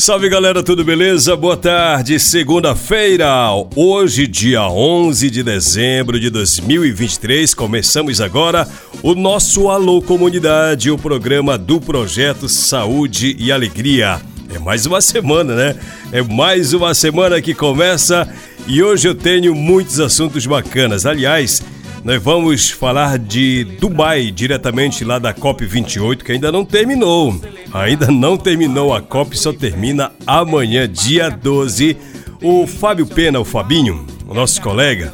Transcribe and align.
Salve 0.00 0.30
galera, 0.30 0.62
tudo 0.62 0.82
beleza? 0.82 1.36
Boa 1.36 1.58
tarde, 1.58 2.18
segunda-feira, 2.18 3.28
hoje, 3.76 4.26
dia 4.26 4.66
11 4.66 5.28
de 5.28 5.42
dezembro 5.42 6.18
de 6.18 6.30
2023. 6.30 7.52
Começamos 7.52 8.18
agora 8.18 8.66
o 9.02 9.14
nosso 9.14 9.68
Alô 9.68 10.00
Comunidade, 10.00 10.90
o 10.90 10.96
programa 10.96 11.58
do 11.58 11.78
Projeto 11.78 12.48
Saúde 12.48 13.36
e 13.38 13.52
Alegria. 13.52 14.22
É 14.48 14.58
mais 14.58 14.86
uma 14.86 15.02
semana, 15.02 15.54
né? 15.54 15.76
É 16.10 16.22
mais 16.22 16.72
uma 16.72 16.94
semana 16.94 17.38
que 17.42 17.52
começa 17.52 18.26
e 18.66 18.82
hoje 18.82 19.06
eu 19.06 19.14
tenho 19.14 19.54
muitos 19.54 20.00
assuntos 20.00 20.46
bacanas. 20.46 21.04
Aliás, 21.04 21.62
nós 22.02 22.22
vamos 22.22 22.70
falar 22.70 23.18
de 23.18 23.64
Dubai, 23.78 24.30
diretamente 24.30 25.04
lá 25.04 25.18
da 25.18 25.34
COP28, 25.34 26.22
que 26.22 26.32
ainda 26.32 26.50
não 26.50 26.64
terminou. 26.64 27.38
Ainda 27.72 28.10
não 28.10 28.38
terminou 28.38 28.94
a 28.94 29.02
COP, 29.02 29.38
só 29.38 29.52
termina 29.52 30.10
amanhã, 30.26 30.88
dia 30.88 31.28
12. 31.28 31.96
O 32.42 32.66
Fábio 32.66 33.06
Pena, 33.06 33.38
o 33.38 33.44
Fabinho, 33.44 34.06
o 34.26 34.32
nosso 34.32 34.62
colega, 34.62 35.12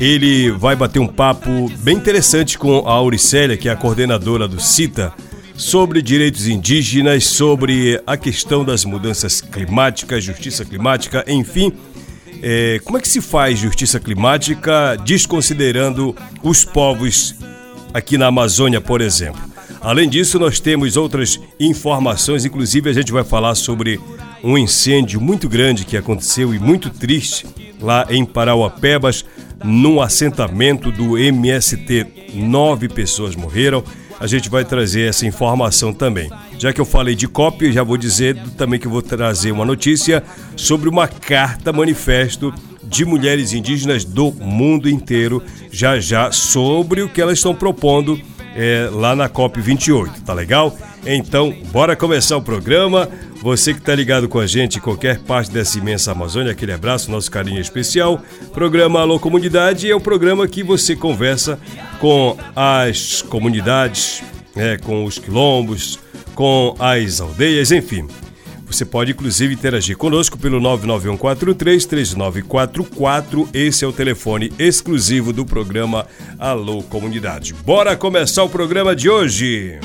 ele 0.00 0.50
vai 0.50 0.74
bater 0.74 0.98
um 0.98 1.06
papo 1.06 1.70
bem 1.78 1.96
interessante 1.96 2.58
com 2.58 2.78
a 2.80 2.92
Auricélia, 2.92 3.56
que 3.56 3.68
é 3.68 3.72
a 3.72 3.76
coordenadora 3.76 4.48
do 4.48 4.60
CITA, 4.60 5.12
sobre 5.56 6.02
direitos 6.02 6.48
indígenas, 6.48 7.26
sobre 7.26 8.02
a 8.04 8.16
questão 8.16 8.64
das 8.64 8.84
mudanças 8.84 9.40
climáticas, 9.40 10.24
justiça 10.24 10.64
climática, 10.64 11.24
enfim 11.28 11.72
é, 12.46 12.78
como 12.84 12.98
é 12.98 13.00
que 13.00 13.08
se 13.08 13.22
faz 13.22 13.58
justiça 13.58 13.98
climática 13.98 14.96
desconsiderando 15.02 16.14
os 16.42 16.62
povos 16.62 17.34
aqui 17.94 18.18
na 18.18 18.26
Amazônia, 18.26 18.82
por 18.82 19.00
exemplo? 19.00 19.40
Além 19.80 20.10
disso, 20.10 20.38
nós 20.38 20.60
temos 20.60 20.94
outras 20.94 21.40
informações, 21.58 22.44
inclusive 22.44 22.90
a 22.90 22.92
gente 22.92 23.10
vai 23.10 23.24
falar 23.24 23.54
sobre 23.54 23.98
um 24.42 24.58
incêndio 24.58 25.22
muito 25.22 25.48
grande 25.48 25.86
que 25.86 25.96
aconteceu 25.96 26.54
e 26.54 26.58
muito 26.58 26.90
triste 26.90 27.46
lá 27.80 28.06
em 28.10 28.26
Parauapebas, 28.26 29.24
num 29.64 30.02
assentamento 30.02 30.92
do 30.92 31.16
MST. 31.16 32.06
Nove 32.34 32.90
pessoas 32.90 33.34
morreram 33.34 33.82
a 34.18 34.26
gente 34.26 34.48
vai 34.48 34.64
trazer 34.64 35.08
essa 35.08 35.26
informação 35.26 35.92
também. 35.92 36.30
Já 36.58 36.72
que 36.72 36.80
eu 36.80 36.84
falei 36.84 37.14
de 37.14 37.26
cópia, 37.26 37.72
já 37.72 37.82
vou 37.82 37.96
dizer 37.96 38.36
também 38.56 38.78
que 38.78 38.86
eu 38.86 38.90
vou 38.90 39.02
trazer 39.02 39.52
uma 39.52 39.64
notícia 39.64 40.22
sobre 40.56 40.88
uma 40.88 41.08
carta 41.08 41.72
manifesto 41.72 42.52
de 42.82 43.04
mulheres 43.04 43.52
indígenas 43.52 44.04
do 44.04 44.30
mundo 44.30 44.88
inteiro, 44.88 45.42
já 45.70 45.98
já 45.98 46.30
sobre 46.30 47.02
o 47.02 47.08
que 47.08 47.20
elas 47.20 47.38
estão 47.38 47.54
propondo 47.54 48.20
é, 48.54 48.88
lá 48.90 49.16
na 49.16 49.28
COP 49.28 49.60
28, 49.60 50.22
tá 50.22 50.32
legal? 50.32 50.76
Então, 51.04 51.54
bora 51.70 51.96
começar 51.96 52.36
o 52.36 52.42
programa. 52.42 53.08
Você 53.42 53.74
que 53.74 53.80
está 53.80 53.94
ligado 53.94 54.28
com 54.28 54.38
a 54.38 54.46
gente 54.46 54.78
em 54.78 54.80
qualquer 54.80 55.18
parte 55.18 55.50
dessa 55.50 55.76
imensa 55.76 56.12
Amazônia, 56.12 56.52
aquele 56.52 56.72
abraço, 56.72 57.10
nosso 57.10 57.30
carinho 57.30 57.60
especial. 57.60 58.22
Programa 58.52 59.00
Alô 59.00 59.20
Comunidade 59.20 59.90
é 59.90 59.94
o 59.94 60.00
programa 60.00 60.48
que 60.48 60.62
você 60.62 60.96
conversa 60.96 61.58
com 61.98 62.38
as 62.56 63.20
comunidades, 63.20 64.22
né, 64.56 64.78
com 64.78 65.04
os 65.04 65.18
quilombos, 65.18 65.98
com 66.34 66.74
as 66.78 67.20
aldeias, 67.20 67.70
enfim. 67.70 68.06
Você 68.74 68.84
pode 68.84 69.12
inclusive 69.12 69.54
interagir 69.54 69.96
conosco 69.96 70.36
pelo 70.36 70.60
991433944. 70.60 73.48
Esse 73.54 73.84
é 73.84 73.86
o 73.86 73.92
telefone 73.92 74.52
exclusivo 74.58 75.32
do 75.32 75.46
programa 75.46 76.08
Alô 76.40 76.82
Comunidade. 76.82 77.54
Bora 77.54 77.96
começar 77.96 78.42
o 78.42 78.48
programa 78.48 78.96
de 78.96 79.08
hoje. 79.08 79.78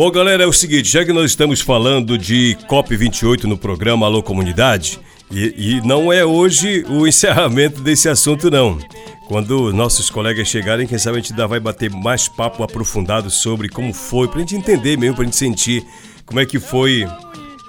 Bom, 0.00 0.10
galera, 0.10 0.44
é 0.44 0.46
o 0.46 0.52
seguinte, 0.52 0.88
já 0.88 1.04
que 1.04 1.12
nós 1.12 1.26
estamos 1.26 1.60
falando 1.60 2.16
de 2.16 2.56
COP28 2.66 3.44
no 3.44 3.58
programa 3.58 4.06
Alô 4.06 4.22
Comunidade, 4.22 4.98
e, 5.30 5.74
e 5.76 5.86
não 5.86 6.10
é 6.10 6.24
hoje 6.24 6.86
o 6.88 7.04
encerramento 7.06 7.82
desse 7.82 8.08
assunto, 8.08 8.50
não. 8.50 8.78
Quando 9.28 9.70
nossos 9.74 10.08
colegas 10.08 10.48
chegarem, 10.48 10.86
quem 10.86 10.96
sabe 10.96 11.18
a 11.18 11.20
gente 11.20 11.34
ainda 11.34 11.46
vai 11.46 11.60
bater 11.60 11.90
mais 11.90 12.28
papo 12.28 12.62
aprofundado 12.62 13.28
sobre 13.28 13.68
como 13.68 13.92
foi, 13.92 14.26
pra 14.26 14.40
gente 14.40 14.56
entender 14.56 14.96
mesmo, 14.96 15.16
pra 15.16 15.24
gente 15.26 15.36
sentir 15.36 15.84
como 16.24 16.40
é 16.40 16.46
que 16.46 16.58
foi 16.58 17.06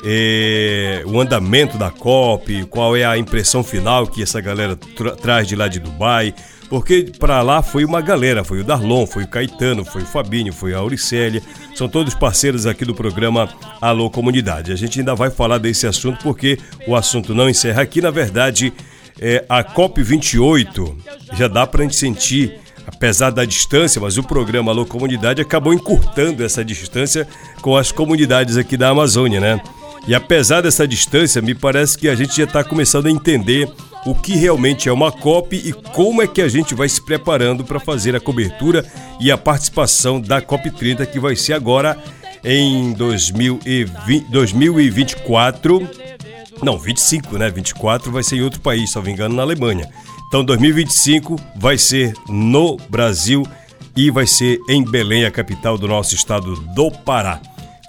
é, 0.06 1.04
o 1.06 1.20
andamento 1.20 1.78
da 1.78 1.92
COP, 1.92 2.64
qual 2.70 2.96
é 2.96 3.04
a 3.04 3.18
impressão 3.18 3.62
final 3.62 4.08
que 4.08 4.24
essa 4.24 4.40
galera 4.40 4.78
tra 4.78 5.18
traz 5.18 5.50
de 5.50 5.58
lá 5.58 5.68
de 5.68 5.82
Dubai, 5.82 6.34
porque 6.72 7.12
para 7.20 7.42
lá 7.42 7.62
foi 7.62 7.84
uma 7.84 8.00
galera, 8.00 8.46
foi 8.46 8.62
o 8.62 8.64
Darlon, 8.64 9.06
foi 9.06 9.26
o 9.26 9.28
Caetano, 9.28 9.84
foi 9.84 10.04
o 10.04 10.06
Fabinho, 10.06 10.54
foi 10.54 10.74
a 10.74 10.78
Auricélia, 10.78 11.44
são 11.76 11.90
todos 11.90 12.14
parceiros 12.14 12.66
aqui 12.66 12.86
do 12.86 12.96
programa 12.96 13.50
Alô 13.82 14.10
Comunidade. 14.10 14.72
A 14.72 14.76
gente 14.78 14.98
ainda 14.98 15.14
vai 15.14 15.30
falar 15.30 15.58
desse 15.58 15.86
assunto 15.86 16.24
porque 16.24 16.58
o 16.88 16.96
assunto 16.96 17.36
não 17.36 17.50
encerra 17.50 17.82
aqui, 17.82 18.00
na 18.00 18.10
verdade, 18.10 18.72
é, 19.20 19.44
a 19.50 19.62
COP28 19.66 20.96
já 21.34 21.50
dá 21.50 21.68
para 21.68 21.82
a 21.82 21.84
gente 21.84 21.98
sentir 21.98 22.58
apesar 22.88 23.32
da 23.32 23.44
distância, 23.44 24.00
mas 24.00 24.18
o 24.18 24.24
programa 24.24 24.72
Alô 24.72 24.86
Comunidade 24.86 25.42
acabou 25.42 25.74
encurtando 25.74 26.42
essa 26.42 26.64
distância 26.64 27.28
com 27.62 27.76
as 27.76 27.92
comunidades 27.92 28.56
aqui 28.56 28.78
da 28.78 28.88
Amazônia, 28.88 29.42
né? 29.42 29.62
E 30.08 30.16
apesar 30.16 30.62
dessa 30.62 30.88
distância, 30.88 31.42
me 31.42 31.54
parece 31.54 31.98
que 31.98 32.08
a 32.08 32.16
gente 32.16 32.38
já 32.38 32.46
está 32.46 32.64
começando 32.64 33.08
a 33.08 33.12
entender 33.12 33.70
o 34.06 34.16
que 34.16 34.36
realmente 34.36 34.90
é 34.90 34.92
uma 34.92 35.12
COP 35.12 35.56
e 35.56 35.74
como 35.74 36.22
é 36.22 36.28
que 36.28 36.42
a 36.42 36.48
gente 36.48 36.74
vai 36.74 36.90
se 36.90 37.02
preparando 37.02 37.64
para 37.64 37.80
fazer 37.80 38.16
a 38.16 38.20
cobertura 38.20 38.86
e 39.20 39.32
a 39.32 39.38
participação 39.38 40.20
da 40.20 40.42
COP 40.42 40.72
30 40.72 41.06
que 41.06 41.20
vai 41.20 41.36
ser 41.36 41.54
agora 41.54 41.98
em 42.44 42.94
2020, 42.94 44.30
2024. 44.30 45.90
Não, 46.64 46.78
25, 46.78 47.38
né? 47.38 47.50
24 47.50 48.12
vai 48.12 48.24
ser 48.24 48.38
em 48.38 48.42
outro 48.42 48.60
país, 48.60 48.96
me 48.96 49.12
engano, 49.12 49.36
na 49.36 49.44
Alemanha. 49.44 49.90
Então 50.28 50.44
2025 50.44 51.40
vai 51.56 51.78
ser 51.78 52.14
no 52.28 52.78
Brasil 52.90 53.46
e 53.96 54.10
vai 54.10 54.26
ser 54.26 54.60
em 54.70 54.84
Belém, 54.84 55.26
a 55.26 55.32
capital 55.32 55.78
do 55.78 55.88
nosso 55.88 56.16
estado 56.16 56.56
do 56.74 56.90
Pará. 56.90 57.40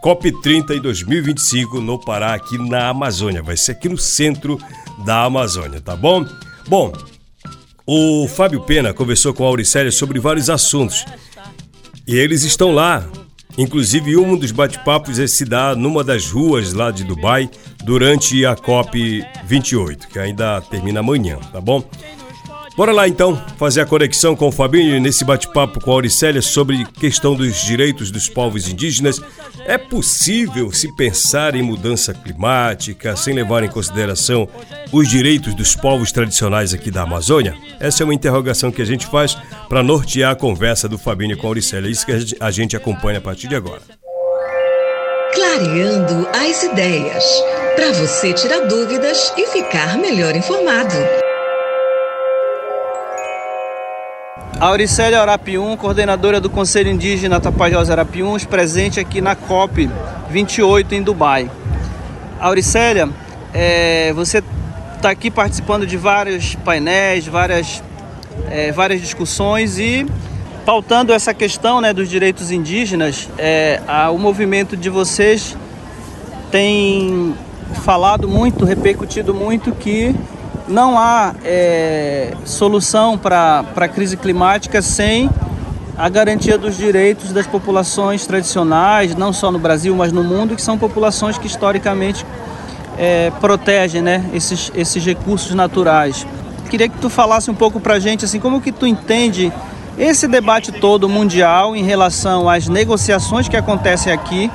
COP30 0.05 0.77
em 0.77 0.81
2025 0.81 1.81
no 1.81 1.99
Pará, 1.99 2.35
aqui 2.35 2.59
na 2.59 2.89
Amazônia. 2.89 3.41
Vai 3.43 3.57
ser 3.57 3.73
aqui 3.73 3.89
no 3.89 3.97
centro 3.97 4.59
da 5.05 5.25
Amazônia, 5.25 5.81
tá 5.81 5.97
bom? 5.97 6.25
Bom, 6.69 6.93
o 7.87 8.29
Fábio 8.29 8.61
Pena 8.63 8.95
conversou 8.95 9.35
com 9.35 9.45
a 9.45 9.49
Auricélia 9.49 9.91
sobre 9.91 10.19
vários 10.21 10.49
assuntos. 10.49 11.05
E 12.07 12.17
eles 12.17 12.43
estão 12.43 12.73
lá. 12.73 13.07
Inclusive, 13.59 14.17
um 14.17 14.37
dos 14.37 14.51
bate-papos 14.51 15.19
é 15.19 15.27
se 15.27 15.45
dar 15.45 15.77
numa 15.77 16.03
das 16.03 16.31
ruas 16.31 16.73
lá 16.73 16.91
de 16.91 17.05
Dubai 17.05 17.51
durante 17.85 18.47
a 18.47 18.57
COP 18.57 19.23
28, 19.45 20.09
que 20.09 20.19
ainda 20.19 20.61
termina 20.63 21.01
amanhã, 21.01 21.37
tá 21.53 21.61
bom? 21.61 21.85
Bora 22.75 22.91
lá 22.91 23.07
então 23.07 23.41
fazer 23.59 23.83
a 23.83 23.87
conexão 23.87 24.35
com 24.35 24.49
o 24.49 24.53
Fabinho 24.53 24.99
nesse 24.99 25.25
bate-papo 25.25 25.79
com 25.79 25.91
a 25.91 25.95
Auricélia 25.95 26.41
sobre 26.41 26.87
questão 26.99 27.35
dos 27.35 27.61
direitos 27.63 28.11
dos 28.11 28.31
povos 28.31 28.67
indígenas. 28.67 29.21
É 29.67 29.77
possível 29.77 30.73
se 30.73 30.91
pensar 30.97 31.55
em 31.55 31.63
mudança 31.63 32.15
climática 32.15 33.15
sem 33.15 33.35
levar 33.35 33.63
em 33.63 33.69
consideração 33.69 34.49
os 34.91 35.09
direitos 35.09 35.55
dos 35.55 35.77
povos 35.77 36.11
tradicionais 36.13 36.73
aqui 36.73 36.91
da 36.91 37.03
Amazônia? 37.03 37.55
Essa 37.79 38.03
é 38.03 38.05
uma 38.05 38.15
interrogação 38.15 38.73
que 38.73 38.81
a 38.81 38.87
gente 38.87 39.07
faz 39.07 39.37
para 39.69 39.83
nortear 39.83 40.33
a 40.33 40.37
conversa 40.37 40.89
do 40.89 40.97
Fabinho 40.97 41.37
com 41.37 41.47
a 41.47 41.51
Auricélia. 41.51 41.91
Isso 41.91 42.07
que 42.07 42.37
a 42.41 42.51
gente 42.51 42.75
acompanha 42.75 43.19
a 43.19 43.23
partir 43.23 43.49
de 43.49 43.55
agora. 43.55 43.83
Clareando 45.35 46.27
as 46.29 46.63
ideias, 46.63 47.25
para 47.77 47.93
você 47.93 48.33
tirar 48.33 48.61
dúvidas 48.61 49.33
e 49.37 49.47
ficar 49.47 49.99
melhor 49.99 50.35
informado. 50.35 50.97
Auricélia 54.63 55.21
Arapium, 55.21 55.77
coordenadora 55.77 56.41
do 56.41 56.49
Conselho 56.49 56.89
Indígena 56.89 57.41
Tapajós 57.41 57.91
Arapiuns, 57.91 58.45
presente 58.45 59.01
aqui 59.01 59.21
na 59.21 59.35
COP 59.35 59.91
28 60.31 60.95
em 60.95 61.03
Dubai. 61.03 61.51
Auricélia, 62.39 63.09
é, 63.53 64.13
você 64.13 64.41
está 64.95 65.11
aqui 65.11 65.33
participando 65.33 65.85
de 65.85 65.97
vários 65.97 66.55
painéis, 66.55 67.27
várias, 67.27 67.83
é, 68.49 68.71
várias 68.71 69.01
discussões 69.01 69.81
e 69.81 70.07
pautando 70.65 71.13
essa 71.13 71.35
questão 71.35 71.81
né, 71.81 71.93
dos 71.93 72.09
direitos 72.09 72.53
indígenas. 72.53 73.29
É, 73.37 73.83
a, 73.89 74.11
o 74.11 74.19
movimento 74.19 74.77
de 74.77 74.89
vocês 74.89 75.57
tem 76.53 77.35
falado 77.83 78.29
muito, 78.29 78.65
repercutido 78.65 79.35
muito 79.35 79.73
que 79.73 80.15
não 80.69 80.99
há 80.99 81.35
é, 81.45 82.35
solução 82.45 83.19
para 83.19 83.65
a 83.77 83.89
crise 83.89 84.17
climática 84.17 84.81
sem 84.81 85.29
a 85.97 86.09
garantia 86.09 86.57
dos 86.57 86.77
direitos 86.77 87.33
das 87.33 87.47
populações 87.47 88.27
tradicionais, 88.27 89.15
não 89.15 89.33
só 89.33 89.51
no 89.51 89.59
Brasil, 89.59 89.95
mas 89.95 90.11
no 90.11 90.25
mundo, 90.25 90.57
que 90.57 90.63
são 90.63 90.79
populações 90.79 91.37
que 91.37 91.47
historicamente 91.47 92.25
é, 92.99 93.31
protegem 93.41 94.01
né, 94.01 94.25
esses, 94.33 94.73
esses 94.75 95.05
recursos 95.05 95.55
naturais. 95.55 96.27
Queria 96.71 96.89
que 96.89 96.97
tu 96.99 97.11
falasse 97.11 97.51
um 97.51 97.55
pouco 97.55 97.79
para 97.79 97.95
a 97.95 97.99
gente, 97.99 98.25
assim, 98.25 98.41
como 98.41 98.61
que 98.61 98.73
tu 98.73 98.87
entende 98.87 99.53
esse 99.99 100.27
debate 100.27 100.73
todo 100.73 101.09
mundial 101.09 101.77
em 101.77 101.85
relação 101.85 102.49
às 102.49 102.67
negociações 102.67 103.47
que 103.47 103.57
acontecem 103.57 104.11
aqui, 104.11 104.51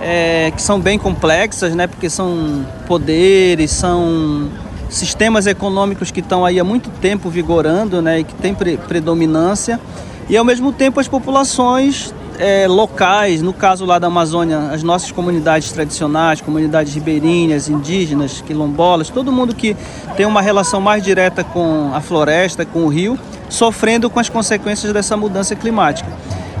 é, 0.00 0.52
que 0.54 0.62
são 0.62 0.80
bem 0.80 0.98
complexas, 0.98 1.74
né, 1.74 1.88
porque 1.88 2.08
são 2.08 2.64
poderes, 2.86 3.72
são 3.72 4.48
sistemas 4.90 5.46
econômicos 5.46 6.10
que 6.10 6.20
estão 6.20 6.44
aí 6.44 6.60
há 6.60 6.64
muito 6.64 6.90
tempo 7.00 7.30
vigorando 7.30 8.02
né, 8.02 8.20
e 8.20 8.24
que 8.24 8.34
têm 8.34 8.54
pre 8.54 8.76
predominância, 8.76 9.80
e 10.28 10.36
ao 10.36 10.44
mesmo 10.44 10.72
tempo 10.72 11.00
as 11.00 11.08
populações 11.08 12.12
é, 12.38 12.66
locais, 12.66 13.42
no 13.42 13.52
caso 13.52 13.84
lá 13.84 13.98
da 13.98 14.08
Amazônia, 14.08 14.70
as 14.72 14.82
nossas 14.82 15.12
comunidades 15.12 15.70
tradicionais, 15.72 16.40
comunidades 16.40 16.94
ribeirinhas, 16.94 17.68
indígenas, 17.68 18.40
quilombolas, 18.40 19.10
todo 19.10 19.30
mundo 19.30 19.54
que 19.54 19.76
tem 20.16 20.26
uma 20.26 20.40
relação 20.40 20.80
mais 20.80 21.02
direta 21.02 21.44
com 21.44 21.90
a 21.94 22.00
floresta, 22.00 22.64
com 22.64 22.80
o 22.80 22.88
rio, 22.88 23.18
sofrendo 23.48 24.08
com 24.08 24.18
as 24.18 24.28
consequências 24.28 24.92
dessa 24.92 25.16
mudança 25.16 25.54
climática. 25.54 26.10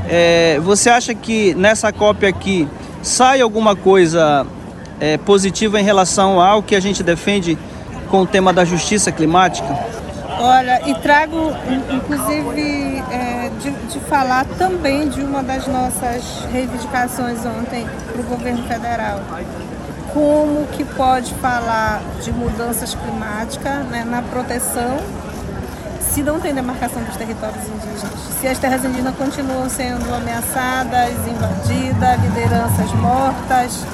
É, 0.08 0.60
você 0.62 0.90
acha 0.90 1.14
que 1.14 1.54
nessa 1.54 1.92
cópia 1.92 2.28
aqui 2.28 2.68
sai 3.02 3.40
alguma 3.40 3.74
coisa 3.74 4.46
é, 5.00 5.16
positiva 5.16 5.80
em 5.80 5.84
relação 5.84 6.40
ao 6.40 6.62
que 6.62 6.76
a 6.76 6.80
gente 6.80 7.02
defende 7.02 7.56
com 8.10 8.22
o 8.22 8.26
tema 8.26 8.52
da 8.52 8.64
justiça 8.64 9.12
climática? 9.12 9.78
Olha, 10.40 10.88
e 10.88 10.94
trago, 11.00 11.52
inclusive, 11.90 13.02
é, 13.10 13.50
de, 13.60 13.70
de, 13.70 14.00
falar 14.00 14.46
também 14.58 15.08
de 15.08 15.20
uma 15.20 15.42
das 15.42 15.66
nossas 15.66 16.44
reivindicações 16.50 17.44
ontem 17.44 17.86
para 18.10 18.20
o 18.20 18.24
governo 18.24 18.66
federal. 18.66 19.20
Como 20.14 20.66
que 20.68 20.84
pode 20.84 21.34
falar 21.34 22.00
de 22.22 22.32
mudanças 22.32 22.94
climáticas 22.94 23.86
né, 23.86 24.04
na 24.04 24.22
proteção 24.22 24.96
se 26.00 26.22
não 26.22 26.40
tem 26.40 26.52
demarcação 26.52 27.02
dos 27.04 27.16
territórios 27.16 27.62
indígenas? 27.66 28.18
Se 28.40 28.48
as 28.48 28.58
terras 28.58 28.82
indígenas 28.84 29.14
continuam 29.16 29.68
sendo 29.68 30.12
ameaçadas, 30.14 31.12
invadidas, 31.28 32.20
lideranças 32.22 32.92
mortas, 32.94 33.84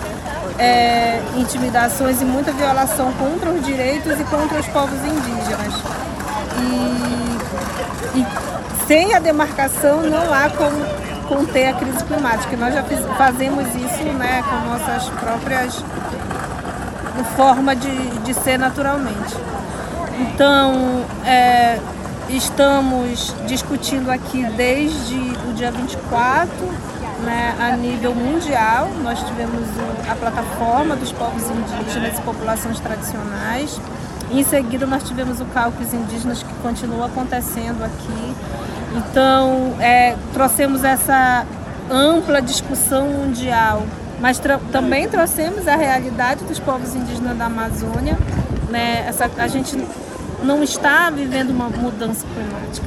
é, 0.59 1.21
intimidações 1.37 2.21
e 2.21 2.25
muita 2.25 2.53
violação 2.53 3.13
contra 3.15 3.51
os 3.51 3.65
direitos 3.65 4.19
e 4.19 4.25
contra 4.25 4.59
os 4.59 4.67
povos 4.69 4.99
indígenas. 4.99 5.75
E, 6.59 8.21
e 8.21 8.27
sem 8.87 9.15
a 9.15 9.19
demarcação 9.19 10.03
não 10.03 10.33
há 10.33 10.49
como 10.51 11.07
conter 11.29 11.69
a 11.69 11.73
crise 11.75 12.05
climática. 12.05 12.57
Nós 12.57 12.75
já 12.75 12.83
fiz, 12.83 13.01
fazemos 13.17 13.67
isso 13.75 14.05
né, 14.13 14.43
com 14.49 14.71
nossas 14.71 15.09
próprias 15.11 15.83
forma 17.37 17.75
de, 17.75 18.09
de 18.21 18.35
ser 18.35 18.59
naturalmente. 18.59 19.35
Então, 20.19 21.05
é, 21.25 21.79
estamos 22.29 23.35
discutindo 23.47 24.11
aqui 24.11 24.45
desde 24.57 25.15
o 25.49 25.53
dia 25.55 25.71
24 25.71 26.51
né, 27.23 27.55
a 27.59 27.77
nível 27.77 28.15
mundial. 28.15 28.91
Nós 29.03 29.23
tivemos 29.23 29.63
a 30.09 30.15
plataforma 30.15 30.97
dos 30.97 31.13
povos 31.13 31.45
indígenas 31.51 32.19
e 32.19 32.23
populações 32.23 32.81
tradicionais. 32.81 33.81
Em 34.31 34.43
seguida, 34.43 34.87
nós 34.87 35.05
tivemos 35.05 35.41
o 35.41 35.45
cálculo 35.47 35.87
indígenas 35.95 36.43
que 36.43 36.53
continua 36.55 37.07
acontecendo 37.07 37.85
aqui. 37.85 38.35
Então, 38.97 39.75
é, 39.79 40.17
trouxemos 40.33 40.83
essa 40.83 41.47
ampla 41.91 42.43
discussão 42.43 43.09
mundial, 43.09 43.85
mas 44.21 44.41
também 44.73 45.09
trouxemos 45.09 45.69
a 45.69 45.77
realidade 45.77 46.45
dos 46.45 46.59
povos 46.59 46.95
indígenas 46.95 47.37
da 47.37 47.47
Amazônia. 47.47 48.19
Né? 48.71 49.05
Essa, 49.07 49.31
a 49.39 49.47
gente 49.47 49.79
não 50.43 50.63
está 50.63 51.11
vivendo 51.11 51.51
uma 51.51 51.69
mudança 51.69 52.27
climática. 52.35 52.87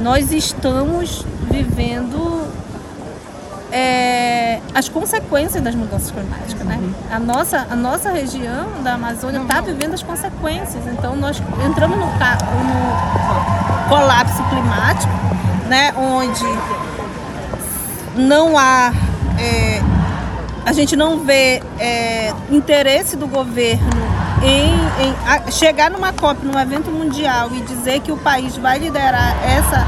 Nós 0.00 0.32
estamos 0.32 1.26
vivendo 1.50 2.46
é, 3.72 4.60
as 4.74 4.88
consequências 4.88 5.62
das 5.62 5.74
mudanças 5.74 6.10
climáticas. 6.10 6.64
Né? 6.66 6.78
A, 7.10 7.18
nossa, 7.18 7.66
a 7.70 7.74
nossa 7.74 8.10
região 8.10 8.82
da 8.84 8.94
Amazônia 8.94 9.40
está 9.40 9.60
vivendo 9.62 9.94
as 9.94 10.02
consequências. 10.02 10.86
Então, 10.86 11.16
nós 11.16 11.42
entramos 11.66 11.96
no, 11.98 12.06
no 12.06 13.88
colapso 13.88 14.42
climático, 14.50 15.12
né? 15.68 15.92
onde 15.96 16.44
não 18.14 18.58
há. 18.58 18.92
É, 19.38 19.80
a 20.64 20.72
gente 20.72 20.94
não 20.94 21.24
vê 21.24 21.60
é, 21.80 22.32
interesse 22.50 23.16
do 23.16 23.26
governo 23.26 23.90
em, 24.44 24.70
em 25.04 25.14
a, 25.26 25.50
chegar 25.50 25.90
numa 25.90 26.12
COP, 26.12 26.44
num 26.44 26.58
evento 26.58 26.90
mundial, 26.90 27.50
e 27.52 27.60
dizer 27.62 28.00
que 28.00 28.12
o 28.12 28.16
país 28.16 28.56
vai 28.56 28.78
liderar 28.78 29.36
essa 29.44 29.84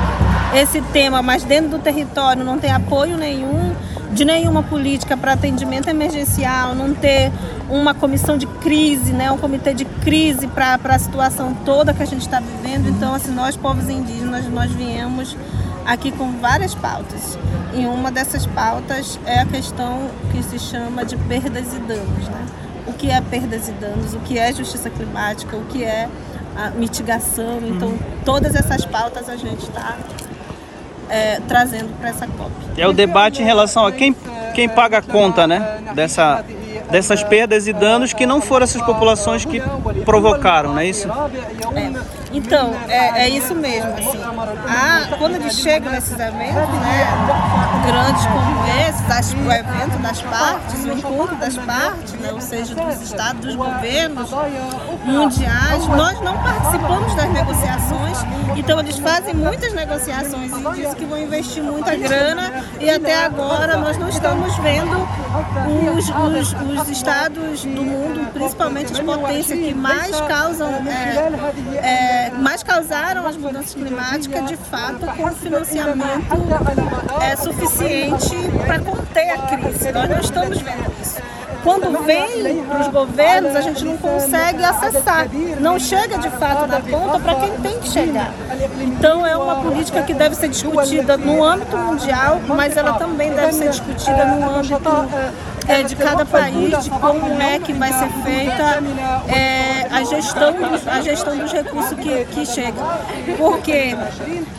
esse 0.55 0.81
tema, 0.81 1.23
mas 1.23 1.45
dentro 1.45 1.71
do 1.71 1.79
território 1.79 2.45
não 2.45 2.59
tem 2.59 2.71
apoio 2.71 3.17
nenhum 3.17 3.75
de 4.13 4.25
nenhuma 4.25 4.63
política 4.63 5.17
para 5.17 5.33
atendimento 5.33 5.89
emergencial, 5.89 6.75
não 6.75 6.95
ter 6.95 7.33
uma 7.69 7.93
comissão 7.93 8.39
de 8.39 8.47
crise, 8.47 9.13
né, 9.13 9.31
um 9.33 9.39
comitê 9.39 9.75
de 9.75 9.85
crise 9.85 10.47
para 10.47 10.79
a 10.83 10.99
situação 10.99 11.53
toda 11.65 11.93
que 11.93 12.03
a 12.03 12.07
gente 12.07 12.21
está 12.21 12.39
vivendo. 12.39 12.89
Então, 12.89 13.13
assim, 13.13 13.33
nós, 13.33 13.57
povos 13.57 13.89
indígenas, 13.89 14.47
nós 14.49 14.71
viemos 14.71 15.37
aqui 15.85 16.13
com 16.13 16.31
várias 16.41 16.75
pautas. 16.75 17.37
E 17.75 17.85
uma 17.87 18.13
dessas 18.13 18.47
pautas 18.47 19.19
é 19.27 19.41
a 19.41 19.47
questão 19.47 20.09
que 20.31 20.43
se 20.45 20.61
chama 20.61 21.05
de 21.05 21.17
perdas 21.17 21.75
e 21.75 21.79
danos. 21.81 22.29
Né? 22.29 22.47
O 22.87 22.93
que 22.93 23.11
é 23.11 23.21
perdas 23.21 23.69
e 23.69 23.73
danos, 23.73 24.15
o 24.15 24.21
que 24.21 24.39
é 24.39 24.53
justiça 24.53 24.89
climática, 24.89 25.57
o 25.57 25.65
que 25.65 25.83
é 25.83 26.09
a 26.57 26.71
mitigação. 26.71 27.59
Então, 27.65 27.99
todas 28.25 28.55
essas 28.55 28.85
pautas 28.85 29.29
a 29.29 29.37
gente 29.37 29.65
está 29.65 29.97
é, 31.09 31.41
trazendo 31.47 31.89
para 31.99 32.11
essa 32.11 32.27
COP. 32.27 32.51
É 32.77 32.87
o 32.87 32.93
debate 32.93 33.43
em 33.43 33.45
relação 33.45 33.87
a 33.87 33.93
quem, 33.93 34.15
quem 34.55 34.69
paga 34.69 34.99
a 34.99 35.03
conta 35.03 35.47
né, 35.47 35.79
dessa, 35.95 36.45
dessas 36.91 37.23
perdas 37.23 37.67
e 37.67 37.73
danos 37.73 38.13
que 38.13 38.27
não 38.27 38.41
foram 38.41 38.65
essas 38.65 38.83
populações 38.83 39.45
que 39.45 39.63
provocaram, 40.05 40.73
não 40.73 40.79
é 40.79 40.87
isso? 40.87 41.09
É. 41.75 42.15
Então, 42.33 42.75
é, 42.89 43.25
é 43.25 43.29
isso 43.29 43.55
mesmo. 43.55 43.91
Assim. 43.93 44.21
A, 44.69 45.17
quando 45.17 45.37
eles 45.37 45.55
chegam 45.55 45.93
nesses 45.93 46.19
eventos, 46.19 46.55
né, 46.55 47.64
grandes 47.85 48.27
como 48.27 48.65
esse, 48.67 49.37
o 49.37 49.53
evento 49.53 49.99
das 50.01 50.23
partes, 50.23 50.85
o 50.85 50.93
encontro 50.93 51.37
das 51.37 51.57
partes, 51.59 52.13
né, 52.15 52.33
ou 52.33 52.41
seja, 52.41 52.75
dos 52.75 53.03
estados, 53.03 53.41
dos 53.41 53.55
governos 53.55 54.31
mundiais, 55.05 55.87
nós 55.89 56.21
não 56.21 56.37
participamos 56.39 57.15
das 57.15 57.31
negociações, 57.31 58.19
então 58.57 58.81
eles 58.81 58.99
fazem 58.99 59.35
muitas 59.35 59.73
negociações 59.75 60.51
e 60.51 60.73
dizem 60.75 60.95
que 60.95 61.05
vão 61.05 61.19
investir 61.19 61.63
muita 61.63 61.95
grana 61.97 62.65
e 62.81 62.89
até 62.89 63.25
agora 63.25 63.77
nós 63.77 63.99
não 63.99 64.09
estamos 64.09 64.57
vendo 64.59 65.07
os, 65.97 66.09
os, 66.09 66.81
os 66.81 66.89
estados 66.89 67.65
do 67.65 67.83
mundo, 67.83 68.33
principalmente 68.33 68.93
as 68.93 69.01
potências 69.01 69.59
que 69.59 69.75
mais 69.75 70.21
causam, 70.23 70.69
é, 70.87 72.29
é, 72.29 72.31
mais 72.31 72.63
causaram 72.63 73.27
as 73.27 73.37
mudanças 73.37 73.75
climáticas, 73.75 74.47
de 74.47 74.57
fato, 74.57 75.07
com 75.07 75.31
financiamento 75.33 76.25
é, 77.21 77.37
suficiente 77.37 77.74
para 78.67 78.79
conter 78.81 79.31
a 79.31 79.39
crise. 79.39 79.93
Nós 79.93 80.09
não 80.09 80.21
estamos 80.21 80.61
vendo 80.61 80.93
isso. 81.01 81.44
Quando 81.65 82.05
vem 82.05 82.63
para 82.65 82.81
os 82.83 82.89
governos, 82.89 83.57
a 83.57 83.63
gente 83.63 83.83
não 83.85 83.97
consegue 83.97 84.63
acessar. 84.63 85.27
Não 85.59 85.79
chega 85.81 86.19
de 86.19 86.29
fato 86.29 86.67
na 86.67 86.79
ponta 86.79 87.19
para 87.19 87.35
quem 87.37 87.53
tem 87.59 87.81
que 87.81 87.89
chegar. 87.89 88.33
Então 88.83 89.27
é 89.27 89.35
uma 89.35 89.57
política 89.57 90.03
que 90.03 90.13
deve 90.13 90.35
ser 90.35 90.49
discutida 90.51 91.17
no 91.17 91.43
âmbito 91.43 91.77
mundial, 91.77 92.41
mas 92.47 92.77
ela 92.77 92.93
também 92.93 93.33
deve 93.33 93.53
ser 93.55 93.71
discutida 93.71 94.27
no 94.27 94.57
âmbito 94.57 94.91
é, 95.67 95.83
de 95.83 95.97
cada 95.97 96.27
país, 96.27 96.85
de 96.85 96.91
como 96.91 97.41
é 97.41 97.59
que 97.59 97.73
vai 97.73 97.93
ser 97.93 98.09
feita 98.23 98.83
é, 99.35 99.87
a, 99.91 100.05
gestão 100.05 100.53
dos, 100.53 100.87
a 100.87 101.01
gestão 101.01 101.39
dos 101.39 101.51
recursos 101.51 101.99
que, 101.99 102.25
que 102.27 102.47
chegam. 102.47 102.87
Porque 103.39 103.97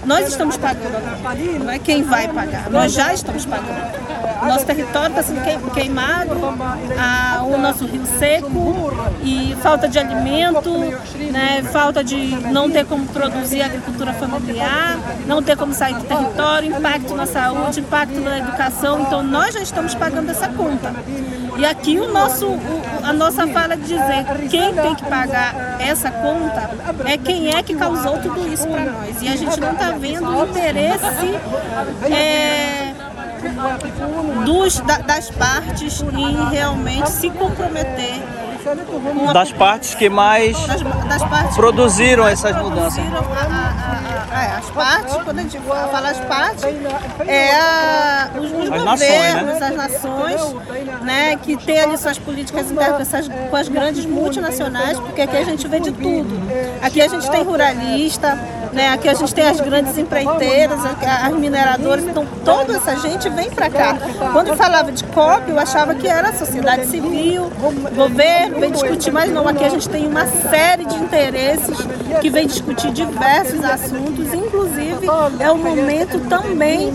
nós 0.03 0.27
estamos 0.27 0.57
pagando, 0.57 1.63
não 1.63 1.71
é 1.71 1.77
quem 1.77 2.01
vai 2.01 2.27
pagar, 2.27 2.69
nós 2.71 2.93
já 2.93 3.13
estamos 3.13 3.45
pagando. 3.45 4.24
Nosso 4.47 4.65
território 4.65 5.09
está 5.09 5.23
sendo 5.23 5.71
queimado, 5.73 6.35
a, 6.97 7.43
o 7.43 7.57
nosso 7.57 7.85
rio 7.85 8.05
seco 8.19 8.93
e 9.23 9.55
falta 9.61 9.87
de 9.87 9.97
alimento, 9.97 10.71
né, 11.31 11.63
falta 11.71 12.03
de 12.03 12.27
não 12.51 12.69
ter 12.69 12.85
como 12.85 13.05
produzir 13.07 13.61
agricultura 13.61 14.13
familiar, 14.13 14.97
não 15.25 15.41
ter 15.41 15.57
como 15.57 15.73
sair 15.73 15.95
do 15.95 16.03
território, 16.03 16.75
impacto 16.75 17.15
na 17.15 17.25
saúde, 17.25 17.79
impacto 17.79 18.19
na 18.19 18.37
educação. 18.39 19.01
Então 19.01 19.23
nós 19.23 19.53
já 19.53 19.61
estamos 19.61 19.95
pagando 19.95 20.29
essa 20.29 20.47
conta. 20.49 20.93
E 21.57 21.65
aqui 21.65 21.97
o 21.97 22.11
nosso, 22.11 22.47
a 23.01 23.13
nossa 23.13 23.47
fala 23.47 23.77
de 23.77 23.83
dizer 23.83 24.25
quem 24.49 24.73
tem 24.73 24.93
que 24.93 25.05
pagar 25.05 25.77
essa 25.79 26.11
conta 26.11 26.69
é 27.05 27.17
quem 27.17 27.55
é 27.55 27.63
que 27.63 27.73
causou 27.75 28.17
tudo 28.19 28.47
isso 28.51 28.67
para 28.67 28.91
nós. 28.91 29.21
E 29.21 29.27
a 29.27 29.35
gente 29.35 29.59
não 29.59 29.71
está 29.71 29.91
vendo 29.91 30.27
o 30.27 30.45
interesse 30.45 31.35
é, 32.11 32.84
dos, 34.45 34.79
da, 34.81 34.97
das 34.99 35.29
partes 35.31 36.01
em 36.01 36.49
realmente 36.49 37.09
se 37.09 37.29
comprometer 37.29 38.21
das 39.31 39.51
partes 39.51 39.93
que 39.93 40.09
mais 40.09 40.57
das, 40.65 40.81
das 40.81 41.23
partes 41.23 41.55
produziram 41.55 42.27
essas 42.27 42.55
mudanças. 42.55 42.97
A, 42.99 43.17
a, 43.37 44.39
a, 44.39 44.43
é, 44.43 44.57
as 44.57 44.69
partes, 44.71 45.15
quando 45.23 45.39
a 45.39 45.41
gente 45.43 45.59
fala 45.59 46.09
as 46.09 46.19
partes, 46.21 46.63
é 47.27 48.27
os, 48.37 48.45
os 48.45 48.69
governos, 48.69 48.83
nações, 48.83 49.43
né? 49.43 49.59
as 49.61 49.75
nações, 49.75 50.55
né, 51.03 51.35
que 51.37 51.55
têm 51.57 51.79
ali 51.79 51.97
suas 51.97 52.17
políticas 52.17 52.71
internas 52.71 53.07
com 53.49 53.55
as 53.55 53.69
grandes 53.69 54.05
multinacionais, 54.05 54.99
porque 54.99 55.21
aqui 55.21 55.37
a 55.37 55.45
gente 55.45 55.67
vê 55.67 55.79
de 55.79 55.91
tudo. 55.91 56.35
Aqui 56.81 57.01
a 57.01 57.07
gente 57.07 57.29
tem 57.29 57.43
ruralista, 57.43 58.37
né? 58.75 58.89
Aqui 58.89 59.07
a 59.09 59.13
gente 59.13 59.33
tem 59.33 59.47
as 59.47 59.59
grandes 59.59 59.97
empreiteiras, 59.97 60.79
as 60.83 61.33
mineradoras, 61.33 62.03
então 62.05 62.25
toda 62.43 62.75
essa 62.75 62.95
gente 62.97 63.29
vem 63.29 63.49
para 63.49 63.69
cá. 63.69 63.97
Quando 64.33 64.55
falava 64.55 64.91
de 64.91 65.03
COP, 65.05 65.49
eu 65.49 65.57
achava 65.57 65.95
que 65.95 66.07
era 66.07 66.33
sociedade 66.33 66.85
civil, 66.85 67.49
governo, 67.95 68.59
vem 68.59 68.71
discutir, 68.71 69.11
mas 69.11 69.31
não, 69.31 69.47
aqui 69.47 69.63
a 69.63 69.69
gente 69.69 69.89
tem 69.89 70.05
uma 70.05 70.27
série 70.27 70.85
de 70.85 70.95
interesses 70.95 71.77
que 72.21 72.29
vem 72.29 72.45
discutir 72.45 72.91
diversos 72.91 73.63
assuntos, 73.63 74.33
inclusive 74.33 74.84
é 75.39 75.51
o 75.51 75.57
momento 75.57 76.19
também 76.29 76.93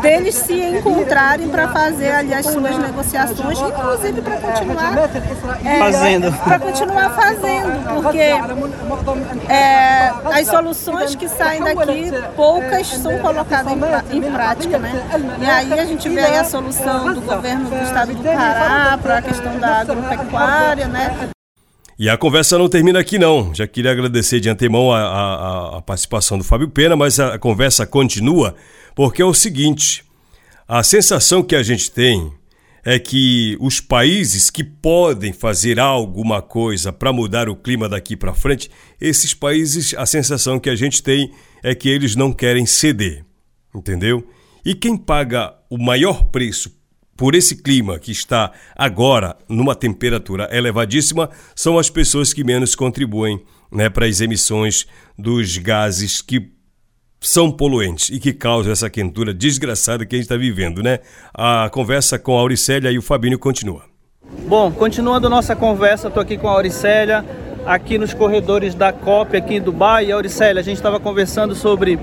deles 0.00 0.34
se 0.34 0.54
encontrarem 0.54 1.48
para 1.48 1.68
fazer 1.68 2.10
ali 2.10 2.34
as 2.34 2.46
suas 2.46 2.78
negociações, 2.78 3.58
inclusive 3.60 4.22
para 4.22 4.36
continuar 4.36 4.98
é, 5.64 5.78
fazendo. 5.78 6.32
Para 6.32 6.58
continuar 6.58 7.10
fazendo, 7.10 8.02
porque 8.02 8.18
é, 9.52 10.12
as 10.32 10.46
soluções 10.46 11.14
que 11.14 11.28
saem 11.28 11.62
daqui, 11.62 12.12
poucas 12.34 12.86
são 12.88 13.18
colocadas 13.18 13.72
em, 13.72 14.16
em, 14.16 14.32
prática, 14.32 14.78
né? 14.78 15.02
E 15.40 15.46
aí 15.46 15.78
a 15.78 15.84
gente 15.84 16.08
vê 16.08 16.20
aí 16.20 16.38
a 16.38 16.44
solução 16.44 17.12
do 17.14 17.20
governo 17.20 17.68
do 17.68 17.76
estado 17.82 18.14
do 18.14 18.22
Pará 18.22 18.98
para 19.02 19.18
a 19.18 19.22
questão 19.22 19.58
da 19.58 19.80
agropecuária, 19.80 20.86
né? 20.86 21.30
E 21.98 22.10
a 22.10 22.16
conversa 22.18 22.58
não 22.58 22.68
termina 22.68 22.98
aqui 22.98 23.18
não. 23.18 23.54
Já 23.54 23.66
queria 23.66 23.90
agradecer 23.90 24.38
de 24.38 24.50
antemão 24.50 24.92
a, 24.92 25.00
a, 25.00 25.78
a 25.78 25.82
participação 25.82 26.36
do 26.36 26.44
Fábio 26.44 26.68
Pena, 26.68 26.94
mas 26.94 27.18
a 27.18 27.38
conversa 27.38 27.86
continua 27.86 28.54
porque 28.94 29.22
é 29.22 29.24
o 29.24 29.32
seguinte: 29.32 30.04
a 30.68 30.82
sensação 30.82 31.42
que 31.42 31.56
a 31.56 31.62
gente 31.62 31.90
tem 31.90 32.30
é 32.84 32.98
que 32.98 33.56
os 33.60 33.80
países 33.80 34.50
que 34.50 34.62
podem 34.62 35.32
fazer 35.32 35.80
alguma 35.80 36.42
coisa 36.42 36.92
para 36.92 37.12
mudar 37.12 37.48
o 37.48 37.56
clima 37.56 37.88
daqui 37.88 38.14
para 38.14 38.34
frente, 38.34 38.70
esses 39.00 39.32
países, 39.32 39.94
a 39.94 40.04
sensação 40.04 40.60
que 40.60 40.70
a 40.70 40.76
gente 40.76 41.02
tem 41.02 41.32
é 41.62 41.74
que 41.74 41.88
eles 41.88 42.14
não 42.14 42.30
querem 42.30 42.66
ceder, 42.66 43.24
entendeu? 43.74 44.24
E 44.64 44.74
quem 44.74 44.96
paga 44.96 45.54
o 45.70 45.78
maior 45.78 46.24
preço 46.24 46.75
por 47.16 47.34
esse 47.34 47.56
clima 47.56 47.98
que 47.98 48.12
está 48.12 48.52
agora 48.76 49.36
numa 49.48 49.74
temperatura 49.74 50.48
elevadíssima 50.52 51.30
são 51.54 51.78
as 51.78 51.88
pessoas 51.88 52.32
que 52.32 52.44
menos 52.44 52.74
contribuem 52.74 53.42
né, 53.72 53.88
para 53.88 54.06
as 54.06 54.20
emissões 54.20 54.86
dos 55.18 55.56
gases 55.58 56.20
que 56.20 56.52
são 57.20 57.50
poluentes 57.50 58.10
e 58.10 58.20
que 58.20 58.32
causam 58.32 58.72
essa 58.72 58.90
quentura 58.90 59.32
desgraçada 59.32 60.04
que 60.04 60.14
a 60.14 60.18
gente 60.18 60.26
está 60.26 60.36
vivendo, 60.36 60.82
né? 60.82 61.00
A 61.34 61.68
conversa 61.70 62.18
com 62.18 62.36
a 62.36 62.40
Auricélia 62.40 62.90
e 62.90 62.98
o 62.98 63.02
Fabinho 63.02 63.38
continua. 63.38 63.82
Bom, 64.46 64.70
continuando 64.70 65.28
nossa 65.28 65.56
conversa, 65.56 66.08
estou 66.08 66.22
aqui 66.22 66.36
com 66.36 66.48
a 66.48 66.52
Auricélia, 66.52 67.24
aqui 67.64 67.98
nos 67.98 68.12
corredores 68.12 68.74
da 68.74 68.92
COP 68.92 69.36
aqui 69.36 69.54
em 69.54 69.60
Dubai. 69.60 70.12
Auricélia, 70.12 70.60
a 70.60 70.64
gente 70.64 70.76
estava 70.76 71.00
conversando 71.00 71.54
sobre 71.54 71.98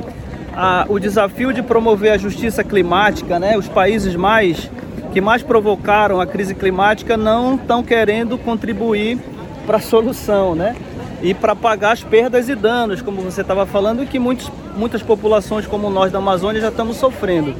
a, 0.53 0.85
o 0.89 0.99
desafio 0.99 1.53
de 1.53 1.61
promover 1.61 2.11
a 2.11 2.17
justiça 2.17 2.63
climática, 2.63 3.39
né? 3.39 3.57
Os 3.57 3.67
países 3.67 4.15
mais 4.15 4.69
que 5.13 5.21
mais 5.21 5.43
provocaram 5.43 6.19
a 6.19 6.25
crise 6.25 6.55
climática 6.55 7.15
não 7.15 7.55
estão 7.55 7.83
querendo 7.83 8.37
contribuir 8.37 9.19
para 9.65 9.77
a 9.77 9.81
solução, 9.81 10.55
né? 10.55 10.75
e 11.23 11.33
para 11.33 11.55
pagar 11.55 11.93
as 11.93 12.03
perdas 12.03 12.49
e 12.49 12.55
danos, 12.55 13.01
como 13.01 13.21
você 13.21 13.41
estava 13.41 13.65
falando, 13.65 14.05
que 14.05 14.19
muitos, 14.19 14.51
muitas 14.75 15.01
populações 15.01 15.65
como 15.65 15.89
nós 15.89 16.11
da 16.11 16.17
Amazônia 16.17 16.59
já 16.59 16.67
estamos 16.67 16.97
sofrendo. 16.97 17.55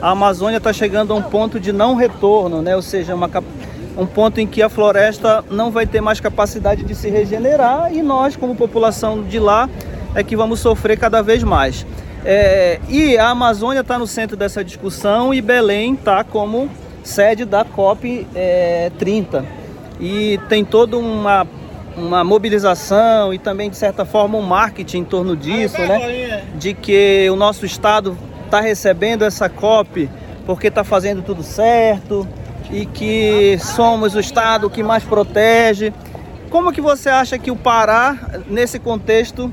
A 0.00 0.10
Amazônia 0.10 0.58
está 0.58 0.72
chegando 0.72 1.12
a 1.12 1.16
um 1.16 1.22
ponto 1.22 1.58
de 1.58 1.72
não 1.72 1.96
retorno, 1.96 2.62
né? 2.62 2.76
ou 2.76 2.82
seja, 2.82 3.16
uma, 3.16 3.28
um 3.96 4.06
ponto 4.06 4.38
em 4.38 4.46
que 4.46 4.62
a 4.62 4.68
floresta 4.68 5.44
não 5.50 5.72
vai 5.72 5.84
ter 5.84 6.00
mais 6.00 6.20
capacidade 6.20 6.84
de 6.84 6.94
se 6.94 7.10
regenerar 7.10 7.92
e 7.92 8.02
nós, 8.02 8.36
como 8.36 8.54
população 8.54 9.24
de 9.24 9.40
lá, 9.40 9.68
é 10.14 10.22
que 10.22 10.36
vamos 10.36 10.60
sofrer 10.60 10.96
cada 10.96 11.20
vez 11.20 11.42
mais. 11.42 11.84
É, 12.24 12.78
e 12.88 13.18
a 13.18 13.30
Amazônia 13.30 13.80
está 13.80 13.98
no 13.98 14.06
centro 14.06 14.36
dessa 14.36 14.62
discussão 14.62 15.34
e 15.34 15.40
Belém 15.40 15.94
está 15.94 16.22
como 16.22 16.70
sede 17.08 17.44
da 17.44 17.64
COP 17.64 18.26
é, 18.34 18.90
30. 18.98 19.44
E 20.00 20.38
tem 20.48 20.64
toda 20.64 20.96
uma 20.96 21.46
uma 21.96 22.22
mobilização 22.22 23.34
e 23.34 23.38
também, 23.38 23.68
de 23.68 23.76
certa 23.76 24.04
forma, 24.04 24.38
um 24.38 24.42
marketing 24.42 24.98
em 24.98 25.04
torno 25.04 25.36
disso, 25.36 25.78
né? 25.78 26.44
De 26.54 26.72
que 26.72 27.28
o 27.28 27.34
nosso 27.34 27.66
estado 27.66 28.16
está 28.44 28.60
recebendo 28.60 29.24
essa 29.24 29.48
COP 29.48 30.08
porque 30.46 30.68
está 30.68 30.84
fazendo 30.84 31.22
tudo 31.22 31.42
certo 31.42 32.26
e 32.70 32.86
que 32.86 33.58
somos 33.58 34.14
o 34.14 34.20
estado 34.20 34.70
que 34.70 34.82
mais 34.82 35.02
protege. 35.02 35.92
Como 36.50 36.72
que 36.72 36.80
você 36.80 37.08
acha 37.08 37.38
que 37.38 37.50
o 37.50 37.56
Pará, 37.56 38.16
nesse 38.46 38.78
contexto, 38.78 39.52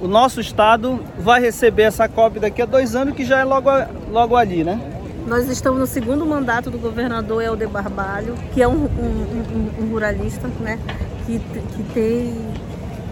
o 0.00 0.06
nosso 0.06 0.40
estado 0.40 1.02
vai 1.18 1.40
receber 1.40 1.82
essa 1.82 2.08
COP 2.08 2.38
daqui 2.38 2.62
a 2.62 2.66
dois 2.66 2.94
anos, 2.94 3.14
que 3.14 3.24
já 3.24 3.40
é 3.40 3.44
logo, 3.44 3.68
logo 4.10 4.36
ali, 4.36 4.64
né? 4.64 4.80
Nós 5.28 5.46
estamos 5.50 5.78
no 5.78 5.86
segundo 5.86 6.24
mandato 6.24 6.70
do 6.70 6.78
governador 6.78 7.42
Helder 7.42 7.68
Barbalho, 7.68 8.34
que 8.54 8.62
é 8.62 8.66
um, 8.66 8.84
um, 8.84 9.74
um, 9.78 9.84
um 9.84 9.90
ruralista, 9.90 10.48
né? 10.58 10.78
que, 11.26 11.38
que 11.38 11.82
tem, 11.92 12.34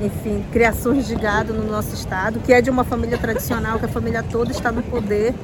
enfim, 0.01 0.43
criações 0.51 1.07
de 1.07 1.15
gado 1.15 1.53
no 1.53 1.71
nosso 1.71 1.95
estado, 1.95 2.41
que 2.41 2.55
é 2.55 2.63
de 2.63 2.71
uma 2.71 2.85
família 2.85 3.19
tradicional, 3.19 3.79
que 3.79 3.85
a 3.85 3.89
família 3.89 4.23
toda 4.23 4.51
está 4.51 4.73
no 4.73 4.83
poder 4.83 5.35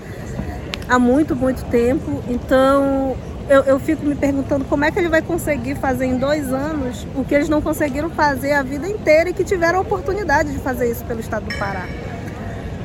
há 0.88 0.99
muito, 0.99 1.37
muito 1.37 1.62
tempo. 1.67 2.23
Então, 2.26 3.17
eu, 3.50 3.64
eu, 3.64 3.79
fico 3.79 4.07
me 4.07 4.14
perguntando 4.14 4.64
como 4.64 4.83
é 4.83 4.91
que 4.91 4.99
ele 4.99 5.11
vai 5.11 5.21
conseguir 5.21 5.75
fazer 5.75 6.07
em 6.07 6.17
dois 6.17 6.50
anos 6.50 7.07
o 7.14 7.23
que 7.23 7.35
eles 7.35 7.50
não 7.50 7.61
conseguiram 7.61 8.09
fazer 8.09 8.52
a 8.52 8.62
vida 8.62 8.88
inteira 8.88 9.29
e 9.29 9.35
que 9.35 9.45
tiveram 9.45 9.81
a 9.81 9.83
oportunidade 9.83 10.50
de 10.50 10.59
fazer 10.59 10.91
isso 10.91 11.05
pelo 11.05 11.21
estado 11.21 11.45
do 11.45 11.55
Pará. 11.59 11.85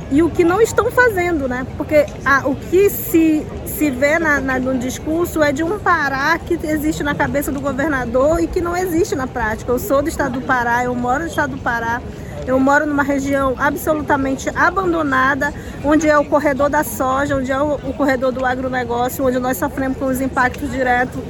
E 0.10 0.24
o 0.24 0.30
que 0.30 0.44
não 0.44 0.62
estão 0.62 0.90
fazendo, 0.90 1.48
né? 1.48 1.66
Porque 1.76 2.06
a, 2.24 2.48
o 2.48 2.56
que 2.56 2.90
se, 2.90 3.46
se 3.66 3.90
vê 3.90 4.18
na, 4.18 4.40
na, 4.40 4.60
no 4.60 4.78
discurso 4.78 5.44
é 5.44 5.52
de 5.52 5.64
um 5.64 5.78
Pará 5.80 6.40
que 6.40 6.54
existe 6.64 7.04
na 7.04 7.14
cabeça 7.14 7.52
do 7.52 7.60
governador 7.60 8.42
e 8.42 8.48
que 8.48 8.62
não 8.62 8.76
existe 8.76 9.16
na 9.16 9.28
prática. 9.28 9.72
Eu 9.72 9.80
sou 9.80 10.02
do 10.02 10.08
estado 10.08 10.40
do 10.40 10.42
Pará, 10.46 10.84
eu 10.84 10.96
moro 10.96 11.24
no 11.24 11.28
estado 11.28 11.58
do 11.58 11.62
Pará, 11.62 12.02
eu 12.46 12.58
moro 12.60 12.86
numa 12.86 13.04
região 13.04 13.56
absolutamente 13.58 14.50
abandonada, 14.56 15.54
onde 15.84 16.08
é 16.10 16.18
o 16.18 16.24
corredor 16.24 16.70
da 16.70 16.84
soja, 16.84 17.36
onde 17.36 17.52
é 17.52 17.62
o, 17.62 17.74
o 17.74 17.94
corredor 17.94 18.32
do 18.32 18.46
agronegócio, 18.46 19.26
onde 19.26 19.40
nós 19.40 19.58
sofremos 19.58 19.98
com 19.98 20.06
os 20.06 20.22
impactos 20.22 20.72
diretos 20.72 21.22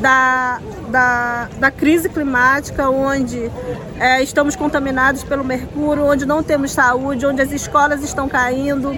da, 0.00 0.60
da, 0.92 1.48
da 1.58 1.70
crise 1.70 2.08
climática, 2.08 2.88
onde 2.90 3.50
é, 3.98 4.22
estamos 4.22 4.54
contaminados 4.54 5.24
pelo 5.24 5.42
mercúrio, 5.42 6.04
onde 6.04 6.26
não 6.26 6.42
temos 6.42 6.70
saúde, 6.70 7.24
onde 7.26 7.40
as 7.40 7.50
escolas 7.50 8.04
estão 8.04 8.28
caindo, 8.28 8.94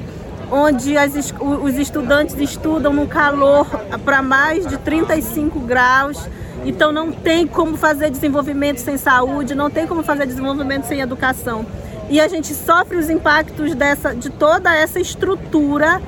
onde 0.50 0.98
as, 0.98 1.12
os 1.40 1.78
estudantes 1.78 2.36
estudam 2.36 2.92
no 2.92 3.06
calor 3.06 3.66
para 4.04 4.20
mais 4.20 4.66
de 4.66 4.76
35 4.76 5.60
graus. 5.60 6.28
Então 6.64 6.92
não 6.92 7.12
tem 7.12 7.46
como 7.46 7.76
fazer 7.76 8.10
desenvolvimento 8.10 8.78
sem 8.78 8.96
saúde, 8.96 9.54
não 9.54 9.70
tem 9.70 9.86
como 9.86 10.02
fazer 10.02 10.26
desenvolvimento 10.26 10.84
sem 10.84 11.00
educação. 11.00 11.64
E 12.10 12.20
a 12.20 12.26
gente 12.26 12.52
sofre 12.52 12.96
os 12.96 13.08
impactos 13.08 13.74
dessa, 13.74 14.14
de 14.14 14.30
toda 14.30 14.74
essa 14.74 14.98
estrutura 14.98 16.02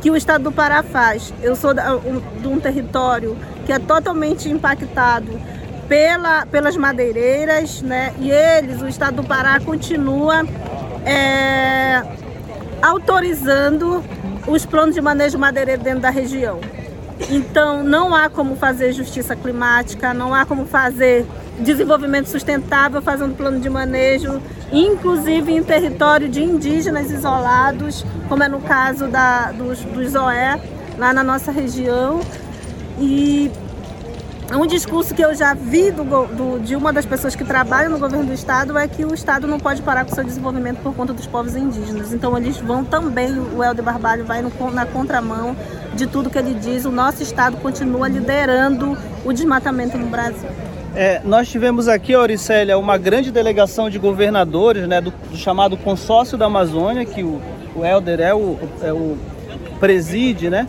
que 0.00 0.10
o 0.10 0.16
estado 0.16 0.44
do 0.44 0.52
Pará 0.52 0.82
faz. 0.82 1.32
Eu 1.42 1.54
sou 1.54 1.72
de 1.74 2.48
um 2.48 2.58
território 2.60 3.36
que 3.66 3.72
é 3.72 3.78
totalmente 3.78 4.48
impactado 4.48 5.38
pela, 5.88 6.46
pelas 6.46 6.76
madeireiras, 6.76 7.82
né? 7.82 8.14
E 8.18 8.30
eles, 8.30 8.80
o 8.80 8.86
estado 8.86 9.16
do 9.16 9.24
Pará, 9.24 9.60
continua 9.60 10.44
é, 11.04 12.02
autorizando 12.80 14.02
os 14.46 14.64
planos 14.64 14.94
de 14.94 15.00
manejo 15.00 15.38
madeireiro 15.38 15.82
dentro 15.82 16.00
da 16.00 16.10
região. 16.10 16.60
Então, 17.28 17.82
não 17.82 18.14
há 18.14 18.28
como 18.28 18.56
fazer 18.56 18.92
justiça 18.92 19.34
climática, 19.34 20.14
não 20.14 20.34
há 20.34 20.44
como 20.44 20.66
fazer 20.66 21.26
desenvolvimento 21.58 22.26
sustentável 22.28 23.00
fazendo 23.00 23.34
plano 23.34 23.58
de 23.58 23.70
manejo, 23.70 24.40
inclusive 24.70 25.52
em 25.52 25.62
território 25.62 26.28
de 26.28 26.42
indígenas 26.42 27.10
isolados, 27.10 28.04
como 28.28 28.42
é 28.42 28.48
no 28.48 28.60
caso 28.60 29.08
da, 29.08 29.50
dos, 29.52 29.80
dos 29.80 30.14
OE, 30.14 30.60
lá 30.98 31.12
na 31.12 31.24
nossa 31.24 31.50
região. 31.50 32.20
E 32.98 33.50
um 34.54 34.66
discurso 34.66 35.12
que 35.12 35.22
eu 35.22 35.34
já 35.34 35.54
vi 35.54 35.90
do, 35.90 36.04
do, 36.04 36.60
de 36.60 36.76
uma 36.76 36.92
das 36.92 37.04
pessoas 37.04 37.34
que 37.34 37.44
trabalham 37.44 37.90
no 37.90 37.98
governo 37.98 38.26
do 38.26 38.32
estado 38.32 38.78
é 38.78 38.86
que 38.86 39.04
o 39.04 39.12
estado 39.12 39.46
não 39.46 39.58
pode 39.58 39.82
parar 39.82 40.04
com 40.04 40.14
seu 40.14 40.22
desenvolvimento 40.22 40.78
por 40.78 40.94
conta 40.94 41.12
dos 41.12 41.26
povos 41.26 41.56
indígenas. 41.56 42.12
Então 42.12 42.36
eles 42.36 42.56
vão 42.58 42.84
também, 42.84 43.36
o 43.38 43.62
Helder 43.62 43.84
Barbalho 43.84 44.24
vai 44.24 44.42
no, 44.42 44.52
na 44.70 44.86
contramão 44.86 45.56
de 45.94 46.06
tudo 46.06 46.30
que 46.30 46.38
ele 46.38 46.54
diz. 46.54 46.84
O 46.84 46.92
nosso 46.92 47.22
estado 47.22 47.56
continua 47.56 48.08
liderando 48.08 48.96
o 49.24 49.32
desmatamento 49.32 49.98
no 49.98 50.06
Brasil. 50.06 50.48
É, 50.94 51.20
nós 51.24 51.48
tivemos 51.48 51.88
aqui, 51.88 52.14
Auricélia, 52.14 52.78
uma 52.78 52.96
grande 52.96 53.30
delegação 53.30 53.90
de 53.90 53.98
governadores 53.98 54.88
né, 54.88 55.00
do, 55.00 55.10
do 55.10 55.36
chamado 55.36 55.76
Consórcio 55.76 56.38
da 56.38 56.46
Amazônia, 56.46 57.04
que 57.04 57.22
o, 57.22 57.42
o 57.74 57.84
Helder 57.84 58.20
é 58.20 58.34
o, 58.34 58.56
é 58.80 58.92
o 58.92 59.18
preside, 59.78 60.48
né? 60.48 60.66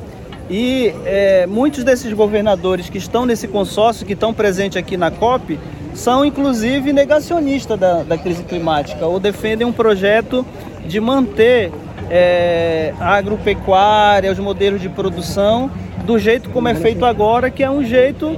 E 0.49 0.93
é, 1.05 1.45
muitos 1.45 1.83
desses 1.83 2.11
governadores 2.13 2.89
que 2.89 2.97
estão 2.97 3.25
nesse 3.25 3.47
consórcio, 3.47 4.05
que 4.05 4.13
estão 4.13 4.33
presentes 4.33 4.77
aqui 4.77 4.95
na 4.95 5.11
COP, 5.11 5.59
são 5.93 6.23
inclusive 6.23 6.93
negacionistas 6.93 7.77
da, 7.77 8.03
da 8.03 8.17
crise 8.17 8.43
climática 8.43 9.05
ou 9.05 9.19
defendem 9.19 9.65
um 9.65 9.73
projeto 9.73 10.45
de 10.85 10.99
manter 10.99 11.71
é, 12.09 12.93
a 12.99 13.15
agropecuária, 13.15 14.31
os 14.31 14.39
modelos 14.39 14.79
de 14.79 14.87
produção 14.87 15.69
do 16.05 16.17
jeito 16.17 16.49
como 16.51 16.67
é 16.69 16.75
feito 16.75 17.03
agora, 17.03 17.49
que 17.49 17.63
é 17.63 17.69
um 17.69 17.83
jeito 17.83 18.37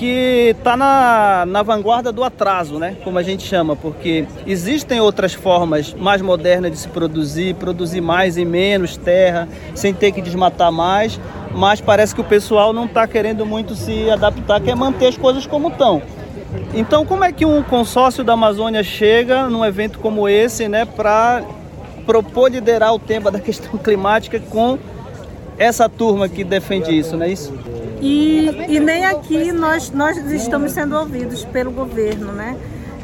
que 0.00 0.54
está 0.56 0.78
na, 0.78 1.44
na 1.46 1.62
vanguarda 1.62 2.10
do 2.10 2.24
atraso, 2.24 2.78
né? 2.78 2.96
Como 3.04 3.18
a 3.18 3.22
gente 3.22 3.46
chama, 3.46 3.76
porque 3.76 4.24
existem 4.46 4.98
outras 4.98 5.34
formas 5.34 5.92
mais 5.92 6.22
modernas 6.22 6.72
de 6.72 6.78
se 6.78 6.88
produzir, 6.88 7.54
produzir 7.56 8.00
mais 8.00 8.38
em 8.38 8.46
menos 8.46 8.96
terra, 8.96 9.46
sem 9.74 9.92
ter 9.92 10.10
que 10.12 10.22
desmatar 10.22 10.72
mais, 10.72 11.20
mas 11.54 11.82
parece 11.82 12.14
que 12.14 12.20
o 12.22 12.24
pessoal 12.24 12.72
não 12.72 12.86
está 12.86 13.06
querendo 13.06 13.44
muito 13.44 13.74
se 13.74 14.08
adaptar, 14.08 14.58
quer 14.62 14.74
manter 14.74 15.08
as 15.08 15.18
coisas 15.18 15.44
como 15.44 15.68
estão. 15.68 16.00
Então, 16.72 17.04
como 17.04 17.22
é 17.22 17.30
que 17.30 17.44
um 17.44 17.62
consórcio 17.62 18.24
da 18.24 18.32
Amazônia 18.32 18.82
chega 18.82 19.50
num 19.50 19.62
evento 19.62 19.98
como 19.98 20.26
esse, 20.26 20.66
né, 20.66 20.86
para 20.86 21.42
propor 22.06 22.50
liderar 22.50 22.94
o 22.94 22.98
tema 22.98 23.30
da 23.30 23.38
questão 23.38 23.76
climática 23.84 24.40
com 24.40 24.78
essa 25.58 25.90
turma 25.90 26.26
que 26.26 26.42
defende 26.42 26.98
isso, 26.98 27.18
não 27.18 27.26
é 27.26 27.32
isso? 27.32 27.52
E, 28.00 28.48
e 28.68 28.80
nem 28.80 29.04
aqui 29.04 29.52
nós, 29.52 29.90
nós 29.90 30.16
estamos 30.30 30.72
sendo 30.72 30.96
ouvidos 30.96 31.44
pelo 31.44 31.70
governo, 31.70 32.32
né? 32.32 32.56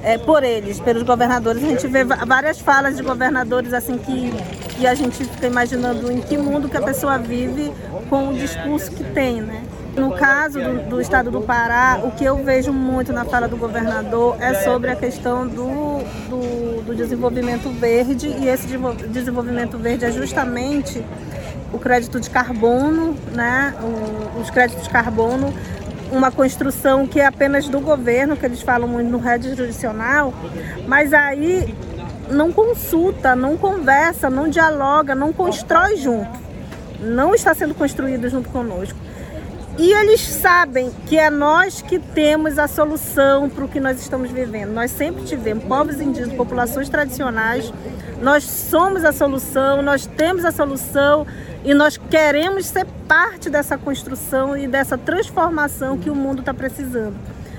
É, 0.02 0.16
por 0.16 0.44
eles, 0.44 0.78
pelos 0.78 1.02
governadores. 1.02 1.62
A 1.64 1.66
gente 1.66 1.86
vê 1.88 2.04
várias 2.04 2.60
falas 2.60 2.96
de 2.96 3.02
governadores 3.02 3.72
assim 3.72 3.98
que, 3.98 4.32
que 4.76 4.86
a 4.86 4.94
gente 4.94 5.24
fica 5.24 5.46
imaginando 5.46 6.10
em 6.12 6.20
que 6.20 6.38
mundo 6.38 6.68
que 6.68 6.76
a 6.76 6.82
pessoa 6.82 7.18
vive 7.18 7.72
com 8.08 8.28
o 8.28 8.34
discurso 8.34 8.90
que 8.92 9.02
tem, 9.02 9.40
né? 9.40 9.62
No 9.96 10.12
caso 10.12 10.60
do, 10.60 10.90
do, 10.90 11.00
estado 11.00 11.30
do 11.30 11.40
Pará, 11.40 12.00
o 12.04 12.10
que 12.10 12.24
eu 12.24 12.36
vejo 12.44 12.70
muito 12.70 13.12
na 13.14 13.24
fala 13.24 13.48
do 13.48 13.56
governador 13.56 14.36
é 14.38 14.52
sobre 14.62 14.90
a 14.90 14.96
questão 14.96 15.46
do, 15.46 16.00
do, 16.28 16.82
do 16.82 16.94
desenvolvimento 16.94 17.70
verde, 17.70 18.28
e 18.28 18.46
esse 18.46 18.68
desenvolvimento 19.08 19.78
verde 19.78 20.04
é 20.04 20.12
justamente 20.12 21.02
o 21.72 21.78
crédito 21.78 22.20
de 22.20 22.30
carbono, 22.30 23.16
né? 23.32 23.74
O, 23.82 24.40
os 24.40 24.50
créditos 24.50 24.84
de 24.84 24.90
carbono, 24.90 25.52
uma 26.10 26.30
construção 26.30 27.06
que 27.06 27.20
é 27.20 27.26
apenas 27.26 27.68
do 27.68 27.80
governo, 27.80 28.36
que 28.36 28.46
eles 28.46 28.62
falam 28.62 28.88
muito 28.88 29.10
no 29.10 29.18
rede 29.18 29.54
jurisdicional, 29.54 30.32
mas 30.86 31.12
aí 31.12 31.74
não 32.30 32.52
consulta, 32.52 33.36
não 33.36 33.56
conversa, 33.56 34.28
não 34.30 34.48
dialoga, 34.48 35.14
não 35.14 35.32
constrói 35.32 35.96
junto. 35.96 36.46
Não 37.00 37.34
está 37.34 37.54
sendo 37.54 37.74
construído 37.74 38.28
junto 38.28 38.48
conosco. 38.48 38.98
E 39.78 39.92
eles 39.92 40.22
sabem 40.22 40.90
que 41.06 41.18
é 41.18 41.28
nós 41.28 41.82
que 41.82 41.98
temos 41.98 42.58
a 42.58 42.66
solução 42.66 43.48
para 43.48 43.64
o 43.64 43.68
que 43.68 43.78
nós 43.78 44.00
estamos 44.00 44.30
vivendo. 44.30 44.70
Nós 44.72 44.90
sempre 44.90 45.24
tivemos 45.24 45.64
povos 45.64 46.00
indígenas, 46.00 46.34
populações 46.34 46.88
tradicionais, 46.88 47.70
nós 48.22 48.44
somos 48.44 49.04
a 49.04 49.12
solução, 49.12 49.82
nós 49.82 50.06
temos 50.06 50.46
a 50.46 50.50
solução 50.50 51.26
e 51.62 51.74
nós 51.74 51.98
queremos 51.98 52.66
ser 52.66 52.86
parte 53.06 53.50
dessa 53.50 53.76
construção 53.76 54.56
e 54.56 54.66
dessa 54.66 54.96
transformação 54.96 55.98
que 55.98 56.08
o 56.08 56.14
mundo 56.14 56.40
está 56.40 56.54
precisando. 56.54 57.16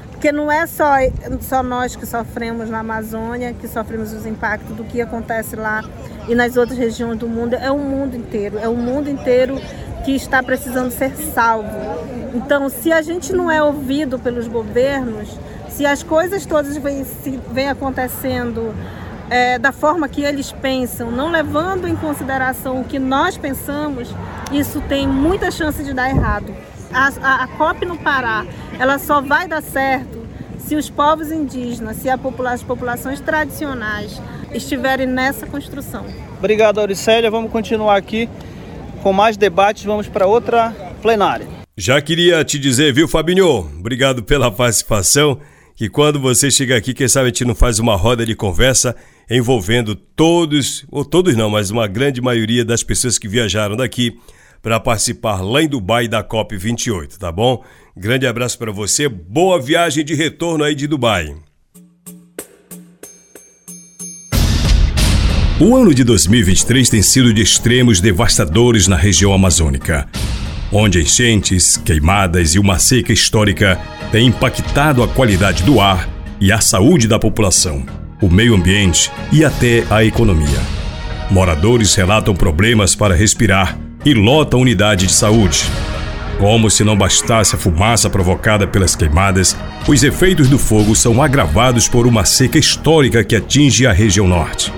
Porque 0.10 0.32
não 0.32 0.52
é 0.52 0.66
só, 0.66 0.96
só 1.42 1.62
nós 1.62 1.96
que 1.96 2.08
sofremos 2.08 2.68
na 2.68 2.80
Amazônia, 2.80 3.54
que 3.54 3.68
sofremos 3.68 4.12
os 4.12 4.26
impactos 4.26 4.76
do 4.76 4.84
que 4.84 5.00
acontece 5.00 5.56
lá 5.56 5.84
e 6.28 6.34
nas 6.34 6.58
outras 6.58 6.80
regiões 6.80 7.20
do 7.20 7.30
mundo, 7.30 7.54
é 7.54 7.70
o 7.70 7.78
mundo 7.78 8.16
inteiro, 8.16 8.58
é 8.58 8.68
o 8.68 8.76
mundo 8.76 9.08
inteiro 9.08 9.62
que 10.08 10.16
está 10.16 10.42
precisando 10.42 10.90
ser 10.90 11.14
salvo. 11.18 11.70
Então, 12.34 12.70
se 12.70 12.94
a 12.94 13.02
gente 13.02 13.34
não 13.34 13.52
é 13.52 13.62
ouvido 13.62 14.18
pelos 14.18 14.48
governos, 14.48 15.28
se 15.68 15.86
as 15.86 16.02
coisas 16.02 16.46
todas 16.46 16.78
vêm, 16.78 17.68
acontecendo 17.70 18.74
é, 19.30 19.60
da 19.60 19.74
forma 19.74 20.08
que 20.08 20.22
eles 20.22 20.50
pensam, 20.54 21.12
não 21.12 21.30
levando 21.30 21.90
em 21.90 21.96
consideração 21.98 22.80
o 22.80 22.86
que 22.86 22.98
nós 22.98 23.38
pensamos, 23.38 24.16
isso 24.50 24.80
tem 24.88 25.06
muita 25.06 25.52
chance 25.52 25.84
de 25.84 25.94
dar 25.94 26.10
errado. 26.10 26.56
A, 26.94 27.10
a, 27.22 27.44
a 27.44 27.48
COP 27.48 27.86
no 27.86 27.98
Pará, 27.98 28.46
ela 28.80 28.98
só 29.00 29.20
vai 29.20 29.46
dar 29.46 29.62
certo 29.62 30.26
se 30.58 30.78
os 30.78 30.90
povos 30.90 31.34
indígenas, 31.34 31.98
se 31.98 32.18
popula 32.18 32.54
as 32.54 32.64
populações 32.64 33.20
tradicionais 33.20 34.22
estiverem 34.54 35.06
nessa 35.06 35.46
construção. 35.46 36.06
Obrigado, 36.40 36.80
Auricélia. 36.80 37.30
Vamos 37.30 37.52
continuar 37.52 37.98
aqui 37.98 38.30
com 38.98 39.14
mais 39.14 39.38
debates, 39.38 39.84
vamos 39.84 40.08
para 40.08 40.26
outra 40.26 40.72
plenária. 41.02 41.48
Já 41.76 42.02
queria 42.02 42.44
te 42.44 42.58
dizer, 42.58 42.94
viu, 42.94 43.08
Fabinho? 43.08 43.60
Obrigado 43.80 44.24
pela 44.24 44.52
participação. 44.52 45.40
Que 45.76 45.88
quando 45.88 46.20
você 46.20 46.50
chega 46.50 46.76
aqui, 46.76 46.92
quem 46.92 47.08
sabe 47.08 47.26
a 47.26 47.28
gente 47.28 47.46
não 47.46 47.54
faz 47.54 47.78
uma 47.78 47.96
roda 47.96 48.26
de 48.26 48.36
conversa 48.36 48.96
envolvendo 49.30 49.96
todos, 49.96 50.84
ou 50.90 51.06
todos 51.06 51.36
não, 51.36 51.52
mas 51.52 51.70
uma 51.70 51.86
grande 51.86 52.20
maioria 52.20 52.66
das 52.66 52.82
pessoas 52.82 53.20
que 53.20 53.28
viajaram 53.28 53.76
daqui 53.76 54.18
para 54.62 54.80
participar 54.80 55.42
lá 55.42 55.62
em 55.62 55.68
Dubai 55.68 56.08
da 56.08 56.24
COP 56.24 56.58
28, 56.58 57.20
tá 57.20 57.32
bom? 57.32 57.64
Grande 57.96 58.26
abraço 58.26 58.58
para 58.58 58.72
você, 58.72 59.08
boa 59.08 59.62
viagem 59.62 60.04
de 60.04 60.16
retorno 60.16 60.64
aí 60.64 60.74
de 60.74 60.88
Dubai. 60.88 61.36
O 65.60 65.76
ano 65.76 65.92
de 65.92 66.04
2023 66.04 66.88
tem 66.88 67.02
sido 67.02 67.34
de 67.34 67.42
extremos 67.42 68.00
devastadores 68.00 68.88
na 68.88 68.96
região 68.96 69.34
amazônica, 69.34 70.08
onde 70.72 71.02
enchentes, 71.02 71.76
queimadas 71.78 72.54
e 72.54 72.60
uma 72.60 72.78
seca 72.78 73.12
histórica 73.12 73.80
têm 74.12 74.28
impactado 74.28 75.02
a 75.02 75.08
qualidade 75.08 75.64
do 75.64 75.82
ar 75.82 76.08
e 76.40 76.52
a 76.52 76.62
saúde 76.62 77.08
da 77.08 77.18
população, 77.18 77.84
o 78.22 78.30
meio 78.30 78.54
ambiente 78.54 79.12
e 79.32 79.44
até 79.44 79.84
a 79.90 80.06
economia. 80.06 80.62
Moradores 81.32 81.96
relatam 81.96 82.36
problemas 82.36 82.94
para 82.94 83.16
respirar 83.16 83.80
e 84.06 84.14
lotam 84.14 84.62
unidade 84.62 85.08
de 85.08 85.14
saúde. 85.14 85.64
Como 86.38 86.70
se 86.70 86.84
não 86.84 86.96
bastasse 86.96 87.56
a 87.56 87.58
fumaça 87.58 88.12
provocada 88.12 88.68
pelas 88.68 88.96
queimadas, 88.96 89.58
os 89.88 90.04
efeitos 90.04 90.50
do 90.50 90.60
fogo 90.60 90.96
são 90.96 91.20
agravados 91.20 91.88
por 91.88 92.06
uma 92.06 92.26
seca 92.26 92.60
histórica 92.60 93.24
que 93.24 93.36
atinge 93.36 93.88
a 93.88 93.92
região 93.92 94.28
norte. 94.28 94.72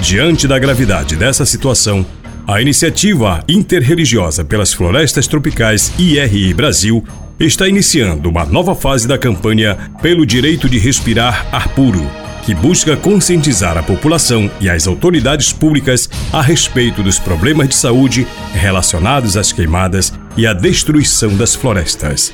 Diante 0.00 0.46
da 0.46 0.58
gravidade 0.58 1.16
dessa 1.16 1.44
situação, 1.44 2.04
a 2.46 2.60
iniciativa 2.60 3.42
interreligiosa 3.48 4.44
pelas 4.44 4.72
florestas 4.72 5.26
tropicais 5.26 5.92
IRI 5.98 6.54
Brasil 6.54 7.04
está 7.40 7.66
iniciando 7.66 8.28
uma 8.28 8.44
nova 8.44 8.74
fase 8.74 9.08
da 9.08 9.18
campanha 9.18 9.76
pelo 10.00 10.24
direito 10.24 10.68
de 10.68 10.78
respirar 10.78 11.46
ar 11.52 11.68
puro 11.68 12.08
que 12.46 12.54
busca 12.54 12.96
conscientizar 12.96 13.76
a 13.76 13.82
população 13.82 14.48
e 14.60 14.70
as 14.70 14.86
autoridades 14.86 15.52
públicas 15.52 16.08
a 16.32 16.40
respeito 16.40 17.02
dos 17.02 17.18
problemas 17.18 17.68
de 17.68 17.74
saúde 17.74 18.24
relacionados 18.52 19.36
às 19.36 19.50
queimadas 19.50 20.12
e 20.36 20.46
à 20.46 20.52
destruição 20.52 21.36
das 21.36 21.56
florestas. 21.56 22.32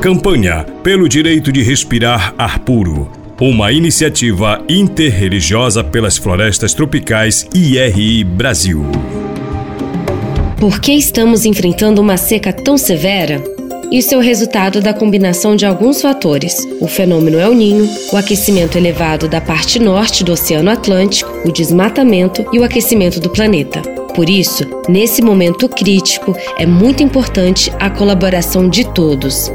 Campanha 0.00 0.64
pelo 0.82 1.08
direito 1.08 1.52
de 1.52 1.62
respirar 1.62 2.34
ar 2.36 2.58
puro. 2.58 3.27
Uma 3.40 3.70
iniciativa 3.70 4.64
interreligiosa 4.68 5.84
pelas 5.84 6.16
florestas 6.16 6.74
tropicais 6.74 7.46
IRI 7.54 8.24
Brasil. 8.24 8.84
Por 10.58 10.80
que 10.80 10.90
estamos 10.94 11.44
enfrentando 11.44 12.00
uma 12.00 12.16
seca 12.16 12.52
tão 12.52 12.76
severa? 12.76 13.40
Isso 13.92 14.12
é 14.12 14.16
o 14.16 14.20
resultado 14.20 14.80
da 14.80 14.92
combinação 14.92 15.54
de 15.54 15.64
alguns 15.64 16.02
fatores: 16.02 16.66
o 16.80 16.88
fenômeno 16.88 17.38
El 17.38 17.54
Ninho, 17.54 17.88
o 18.12 18.16
aquecimento 18.16 18.76
elevado 18.76 19.28
da 19.28 19.40
parte 19.40 19.78
norte 19.78 20.24
do 20.24 20.32
Oceano 20.32 20.68
Atlântico, 20.68 21.30
o 21.48 21.52
desmatamento 21.52 22.44
e 22.52 22.58
o 22.58 22.64
aquecimento 22.64 23.20
do 23.20 23.30
planeta. 23.30 23.97
Por 24.18 24.28
isso, 24.28 24.64
nesse 24.88 25.22
momento 25.22 25.68
crítico, 25.68 26.36
é 26.58 26.66
muito 26.66 27.04
importante 27.04 27.72
a 27.78 27.88
colaboração 27.88 28.68
de 28.68 28.82
todos. 28.84 29.48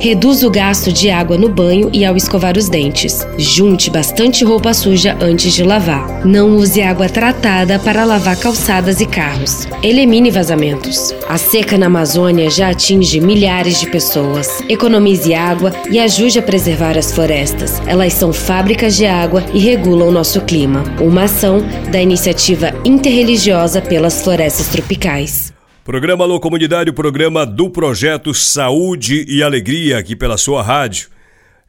Reduza 0.00 0.46
o 0.46 0.50
gasto 0.50 0.92
de 0.92 1.10
água 1.10 1.38
no 1.38 1.48
banho 1.48 1.90
e 1.92 2.04
ao 2.04 2.16
escovar 2.16 2.56
os 2.56 2.68
dentes. 2.68 3.26
Junte 3.38 3.90
bastante 3.90 4.44
roupa 4.44 4.74
suja 4.74 5.16
antes 5.20 5.54
de 5.54 5.62
lavar. 5.62 6.24
Não 6.24 6.56
use 6.56 6.82
água 6.82 7.08
tratada 7.08 7.78
para 7.78 8.04
lavar 8.04 8.36
calçadas 8.38 9.00
e 9.00 9.06
carros. 9.06 9.66
Elimine 9.82 10.30
vazamentos. 10.30 11.14
A 11.28 11.38
seca 11.38 11.78
na 11.78 11.86
Amazônia 11.86 12.50
já 12.50 12.70
atinge 12.70 13.20
milhares 13.20 13.80
de 13.80 13.90
pessoas. 13.90 14.62
Economize 14.68 15.32
água 15.34 15.72
e 15.90 15.98
ajude 15.98 16.38
a 16.38 16.42
preservar 16.42 16.96
as 16.96 17.12
florestas. 17.12 17.80
Elas 17.86 18.12
são 18.12 18.32
fábricas 18.32 18.96
de 18.96 19.06
água 19.06 19.44
e 19.52 19.58
regulam 19.58 20.10
nosso 20.10 20.42
clima. 20.42 20.84
Uma 21.00 21.24
ação 21.24 21.62
da 21.90 22.00
iniciativa 22.00 22.72
interreligiosa 22.84 23.80
pelas 24.06 24.22
florestas 24.22 24.68
tropicais. 24.68 25.52
Programa 25.82 26.22
Alô 26.22 26.38
Comunidade, 26.38 26.90
o 26.90 26.94
programa 26.94 27.44
do 27.44 27.68
projeto 27.68 28.32
Saúde 28.32 29.24
e 29.26 29.42
Alegria, 29.42 29.98
aqui 29.98 30.14
pela 30.14 30.36
sua 30.36 30.62
rádio. 30.62 31.08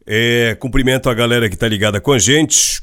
É, 0.06 0.56
cumprimento 0.60 1.10
a 1.10 1.16
galera 1.16 1.50
que 1.50 1.56
está 1.56 1.68
ligada 1.68 2.00
com 2.00 2.12
a 2.12 2.20
gente. 2.20 2.80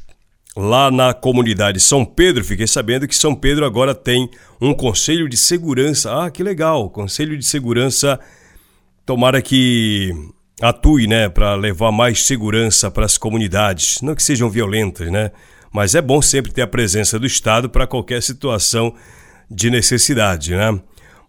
Lá 0.57 0.91
na 0.91 1.13
comunidade 1.13 1.79
São 1.79 2.03
Pedro, 2.03 2.43
fiquei 2.43 2.67
sabendo 2.67 3.07
que 3.07 3.15
São 3.15 3.33
Pedro 3.33 3.65
agora 3.65 3.95
tem 3.95 4.29
um 4.59 4.73
conselho 4.73 5.29
de 5.29 5.37
segurança. 5.37 6.25
Ah, 6.25 6.29
que 6.29 6.43
legal! 6.43 6.89
Conselho 6.89 7.37
de 7.37 7.45
segurança, 7.45 8.19
tomara 9.05 9.41
que 9.41 10.11
atue, 10.61 11.07
né, 11.07 11.29
para 11.29 11.55
levar 11.55 11.93
mais 11.93 12.25
segurança 12.25 12.91
para 12.91 13.05
as 13.05 13.17
comunidades. 13.17 14.01
Não 14.01 14.15
que 14.15 14.23
sejam 14.23 14.49
violentas, 14.49 15.09
né? 15.09 15.31
Mas 15.71 15.95
é 15.95 16.01
bom 16.01 16.21
sempre 16.21 16.51
ter 16.51 16.61
a 16.61 16.67
presença 16.67 17.17
do 17.17 17.25
Estado 17.25 17.69
para 17.69 17.87
qualquer 17.87 18.21
situação 18.21 18.93
de 19.49 19.69
necessidade, 19.69 20.55
né? 20.55 20.79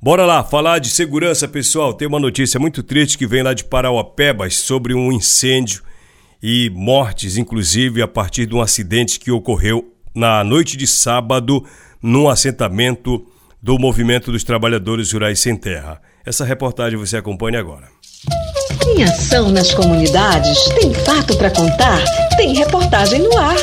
Bora 0.00 0.26
lá, 0.26 0.44
falar 0.44 0.78
de 0.78 0.90
segurança, 0.90 1.48
pessoal. 1.48 1.94
Tem 1.94 2.06
uma 2.06 2.20
notícia 2.20 2.60
muito 2.60 2.82
triste 2.82 3.16
que 3.16 3.26
vem 3.26 3.42
lá 3.42 3.54
de 3.54 3.64
Parauapebas 3.64 4.56
sobre 4.56 4.94
um 4.94 5.10
incêndio 5.10 5.82
e 6.42 6.70
mortes, 6.70 7.36
inclusive, 7.36 8.02
a 8.02 8.08
partir 8.08 8.46
de 8.46 8.54
um 8.54 8.60
acidente 8.60 9.18
que 9.18 9.30
ocorreu 9.30 9.92
na 10.14 10.44
noite 10.44 10.76
de 10.76 10.86
sábado 10.86 11.64
num 12.02 12.28
assentamento 12.28 13.26
do 13.62 13.78
Movimento 13.78 14.30
dos 14.30 14.44
Trabalhadores 14.44 15.12
Rurais 15.12 15.40
Sem 15.40 15.56
Terra. 15.56 16.00
Essa 16.24 16.44
reportagem 16.44 16.98
você 16.98 17.16
acompanha 17.16 17.58
agora. 17.58 17.88
Tem 18.78 19.02
ação 19.02 19.50
nas 19.50 19.74
comunidades? 19.74 20.58
Tem 20.80 20.92
fato 20.94 21.36
para 21.36 21.50
contar? 21.50 21.98
Tem 22.36 22.54
reportagem 22.54 23.22
no 23.22 23.36
ar. 23.38 23.56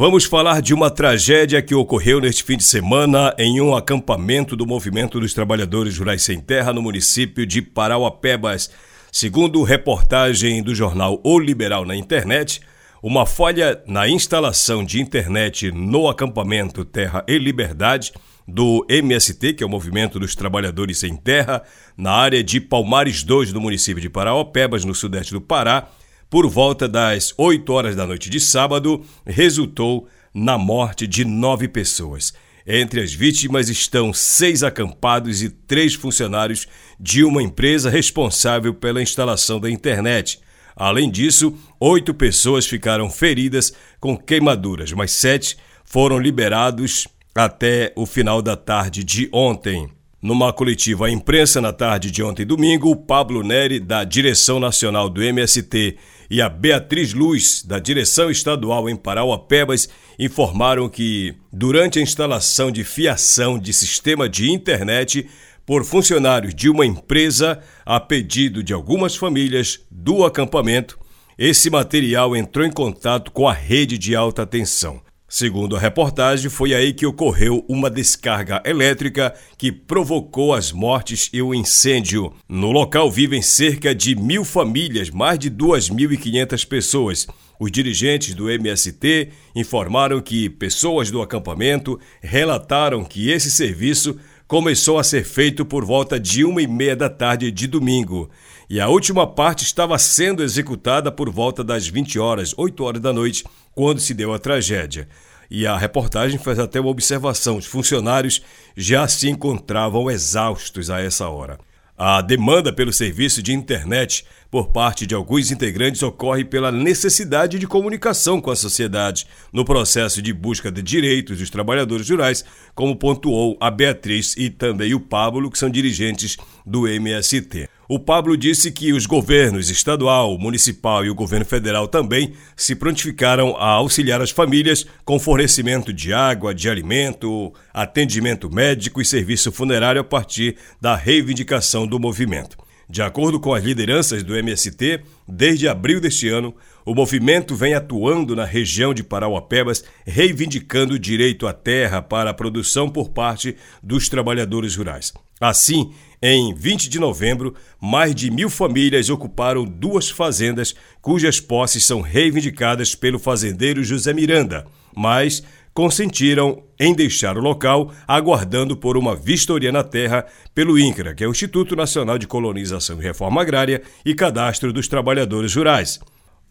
Vamos 0.00 0.24
falar 0.24 0.62
de 0.62 0.72
uma 0.72 0.88
tragédia 0.88 1.60
que 1.60 1.74
ocorreu 1.74 2.22
neste 2.22 2.42
fim 2.42 2.56
de 2.56 2.64
semana 2.64 3.34
em 3.36 3.60
um 3.60 3.76
acampamento 3.76 4.56
do 4.56 4.66
Movimento 4.66 5.20
dos 5.20 5.34
Trabalhadores 5.34 5.98
Rurais 5.98 6.22
Sem 6.22 6.40
Terra 6.40 6.72
no 6.72 6.80
município 6.80 7.44
de 7.44 7.60
Parauapebas. 7.60 8.70
Segundo 9.12 9.62
reportagem 9.62 10.62
do 10.62 10.74
jornal 10.74 11.20
O 11.22 11.38
Liberal 11.38 11.84
na 11.84 11.94
internet, 11.94 12.62
uma 13.02 13.26
falha 13.26 13.82
na 13.86 14.08
instalação 14.08 14.82
de 14.82 15.02
internet 15.02 15.70
no 15.70 16.08
acampamento 16.08 16.82
Terra 16.82 17.22
e 17.28 17.36
Liberdade 17.36 18.14
do 18.48 18.86
MST, 18.88 19.52
que 19.52 19.62
é 19.62 19.66
o 19.66 19.70
Movimento 19.70 20.18
dos 20.18 20.34
Trabalhadores 20.34 20.96
Sem 20.96 21.14
Terra, 21.14 21.62
na 21.94 22.12
área 22.12 22.42
de 22.42 22.58
Palmares 22.58 23.22
2 23.22 23.52
do 23.52 23.60
município 23.60 24.00
de 24.00 24.08
Parauapebas, 24.08 24.82
no 24.82 24.94
sudeste 24.94 25.34
do 25.34 25.42
Pará, 25.42 25.90
por 26.30 26.48
volta 26.48 26.88
das 26.88 27.34
8 27.36 27.72
horas 27.72 27.96
da 27.96 28.06
noite 28.06 28.30
de 28.30 28.38
sábado, 28.38 29.04
resultou 29.26 30.08
na 30.32 30.56
morte 30.56 31.06
de 31.06 31.24
nove 31.24 31.66
pessoas. 31.66 32.32
Entre 32.64 33.02
as 33.02 33.12
vítimas 33.12 33.68
estão 33.68 34.12
seis 34.12 34.62
acampados 34.62 35.42
e 35.42 35.50
três 35.50 35.94
funcionários 35.94 36.68
de 37.00 37.24
uma 37.24 37.42
empresa 37.42 37.90
responsável 37.90 38.72
pela 38.72 39.02
instalação 39.02 39.58
da 39.58 39.68
internet. 39.68 40.40
Além 40.76 41.10
disso, 41.10 41.52
oito 41.80 42.14
pessoas 42.14 42.66
ficaram 42.66 43.10
feridas 43.10 43.72
com 43.98 44.16
queimaduras, 44.16 44.92
mas 44.92 45.10
sete 45.10 45.56
foram 45.84 46.18
liberados 46.18 47.08
até 47.34 47.92
o 47.96 48.06
final 48.06 48.40
da 48.40 48.56
tarde 48.56 49.02
de 49.02 49.28
ontem. 49.32 49.90
Numa 50.22 50.52
coletiva 50.52 51.06
à 51.06 51.10
imprensa 51.10 51.60
na 51.62 51.72
tarde 51.72 52.10
de 52.10 52.22
ontem 52.22 52.44
domingo, 52.44 52.90
o 52.90 52.96
Pablo 52.96 53.42
Neri, 53.42 53.80
da 53.80 54.04
direção 54.04 54.60
nacional 54.60 55.08
do 55.08 55.22
MST, 55.22 55.96
e 56.30 56.40
a 56.40 56.48
Beatriz 56.48 57.12
Luz, 57.12 57.64
da 57.64 57.80
direção 57.80 58.30
estadual 58.30 58.88
em 58.88 58.94
Parauapebas, 58.94 59.88
informaram 60.16 60.88
que, 60.88 61.34
durante 61.52 61.98
a 61.98 62.02
instalação 62.02 62.70
de 62.70 62.84
fiação 62.84 63.58
de 63.58 63.72
sistema 63.72 64.28
de 64.28 64.48
internet 64.48 65.28
por 65.66 65.84
funcionários 65.84 66.54
de 66.54 66.70
uma 66.70 66.86
empresa, 66.86 67.60
a 67.84 67.98
pedido 67.98 68.62
de 68.62 68.72
algumas 68.72 69.16
famílias 69.16 69.80
do 69.90 70.24
acampamento, 70.24 70.98
esse 71.36 71.68
material 71.68 72.36
entrou 72.36 72.64
em 72.64 72.70
contato 72.70 73.32
com 73.32 73.48
a 73.48 73.52
rede 73.52 73.98
de 73.98 74.14
alta 74.14 74.46
tensão. 74.46 75.00
Segundo 75.32 75.76
a 75.76 75.78
reportagem, 75.78 76.50
foi 76.50 76.74
aí 76.74 76.92
que 76.92 77.06
ocorreu 77.06 77.64
uma 77.68 77.88
descarga 77.88 78.60
elétrica 78.66 79.32
que 79.56 79.70
provocou 79.70 80.52
as 80.52 80.72
mortes 80.72 81.30
e 81.32 81.40
o 81.40 81.54
incêndio. 81.54 82.34
No 82.48 82.72
local 82.72 83.08
vivem 83.08 83.40
cerca 83.40 83.94
de 83.94 84.16
mil 84.16 84.44
famílias, 84.44 85.08
mais 85.08 85.38
de 85.38 85.48
2.500 85.48 86.66
pessoas. 86.66 87.28
Os 87.60 87.70
dirigentes 87.70 88.34
do 88.34 88.50
MST 88.50 89.28
informaram 89.54 90.20
que 90.20 90.50
pessoas 90.50 91.12
do 91.12 91.22
acampamento 91.22 92.00
relataram 92.20 93.04
que 93.04 93.30
esse 93.30 93.52
serviço 93.52 94.18
começou 94.50 94.98
a 94.98 95.04
ser 95.04 95.22
feito 95.22 95.64
por 95.64 95.84
volta 95.84 96.18
de 96.18 96.44
uma 96.44 96.60
e 96.60 96.66
meia 96.66 96.96
da 96.96 97.08
tarde 97.08 97.52
de 97.52 97.68
domingo. 97.68 98.28
E 98.68 98.80
a 98.80 98.88
última 98.88 99.24
parte 99.24 99.62
estava 99.62 99.96
sendo 99.96 100.42
executada 100.42 101.12
por 101.12 101.30
volta 101.30 101.62
das 101.62 101.86
20 101.86 102.18
horas, 102.18 102.52
8 102.56 102.82
horas 102.82 103.00
da 103.00 103.12
noite, 103.12 103.44
quando 103.76 104.00
se 104.00 104.12
deu 104.12 104.34
a 104.34 104.40
tragédia. 104.40 105.08
E 105.48 105.68
a 105.68 105.78
reportagem 105.78 106.36
faz 106.36 106.58
até 106.58 106.80
uma 106.80 106.90
observação: 106.90 107.58
os 107.58 107.66
funcionários 107.66 108.42
já 108.76 109.06
se 109.06 109.30
encontravam 109.30 110.10
exaustos 110.10 110.90
a 110.90 111.00
essa 111.00 111.28
hora. 111.28 111.56
A 112.02 112.22
demanda 112.22 112.72
pelo 112.72 112.94
serviço 112.94 113.42
de 113.42 113.52
internet 113.52 114.24
por 114.50 114.68
parte 114.68 115.06
de 115.06 115.14
alguns 115.14 115.50
integrantes 115.50 116.02
ocorre 116.02 116.46
pela 116.46 116.72
necessidade 116.72 117.58
de 117.58 117.66
comunicação 117.66 118.40
com 118.40 118.50
a 118.50 118.56
sociedade 118.56 119.26
no 119.52 119.66
processo 119.66 120.22
de 120.22 120.32
busca 120.32 120.72
de 120.72 120.80
direitos 120.80 121.36
dos 121.36 121.50
trabalhadores 121.50 122.08
rurais, 122.08 122.42
como 122.74 122.96
pontuou 122.96 123.54
a 123.60 123.70
Beatriz 123.70 124.34
e 124.38 124.48
também 124.48 124.94
o 124.94 125.00
Pablo, 125.00 125.50
que 125.50 125.58
são 125.58 125.68
dirigentes 125.68 126.38
do 126.64 126.88
MST. 126.88 127.68
O 127.92 127.98
Pablo 127.98 128.36
disse 128.36 128.70
que 128.70 128.92
os 128.92 129.04
governos 129.04 129.68
estadual, 129.68 130.38
municipal 130.38 131.04
e 131.04 131.10
o 131.10 131.14
governo 131.14 131.44
federal 131.44 131.88
também 131.88 132.34
se 132.54 132.76
prontificaram 132.76 133.56
a 133.56 133.66
auxiliar 133.70 134.22
as 134.22 134.30
famílias 134.30 134.86
com 135.04 135.18
fornecimento 135.18 135.92
de 135.92 136.12
água, 136.12 136.54
de 136.54 136.70
alimento, 136.70 137.52
atendimento 137.74 138.48
médico 138.48 139.00
e 139.00 139.04
serviço 139.04 139.50
funerário 139.50 140.00
a 140.00 140.04
partir 140.04 140.56
da 140.80 140.94
reivindicação 140.94 141.84
do 141.84 141.98
movimento. 141.98 142.56
De 142.88 143.02
acordo 143.02 143.40
com 143.40 143.52
as 143.52 143.64
lideranças 143.64 144.22
do 144.22 144.36
MST, 144.36 145.00
desde 145.26 145.66
abril 145.66 146.00
deste 146.00 146.28
ano, 146.28 146.54
O 146.84 146.94
movimento 146.94 147.54
vem 147.54 147.74
atuando 147.74 148.34
na 148.34 148.44
região 148.44 148.94
de 148.94 149.04
Parauapebas, 149.04 149.84
reivindicando 150.06 150.94
o 150.94 150.98
direito 150.98 151.46
à 151.46 151.52
terra 151.52 152.00
para 152.00 152.30
a 152.30 152.34
produção 152.34 152.88
por 152.88 153.10
parte 153.10 153.56
dos 153.82 154.08
trabalhadores 154.08 154.74
rurais. 154.76 155.12
Assim, 155.40 155.92
em 156.22 156.54
20 156.54 156.88
de 156.88 156.98
novembro, 156.98 157.54
mais 157.80 158.14
de 158.14 158.30
mil 158.30 158.50
famílias 158.50 159.08
ocuparam 159.08 159.64
duas 159.64 160.10
fazendas 160.10 160.74
cujas 161.00 161.40
posses 161.40 161.84
são 161.84 162.02
reivindicadas 162.02 162.94
pelo 162.94 163.18
fazendeiro 163.18 163.82
José 163.82 164.12
Miranda, 164.12 164.66
mas 164.94 165.42
consentiram 165.72 166.62
em 166.78 166.92
deixar 166.92 167.38
o 167.38 167.40
local 167.40 167.92
aguardando 168.06 168.76
por 168.76 168.98
uma 168.98 169.16
vistoria 169.16 169.72
na 169.72 169.82
terra 169.82 170.26
pelo 170.54 170.78
INCRA, 170.78 171.14
que 171.14 171.24
é 171.24 171.26
o 171.26 171.30
Instituto 171.30 171.74
Nacional 171.74 172.18
de 172.18 172.26
Colonização 172.26 173.00
e 173.00 173.04
Reforma 173.04 173.40
Agrária 173.40 173.80
e 174.04 174.14
Cadastro 174.14 174.72
dos 174.72 174.88
Trabalhadores 174.88 175.54
Rurais. 175.54 176.00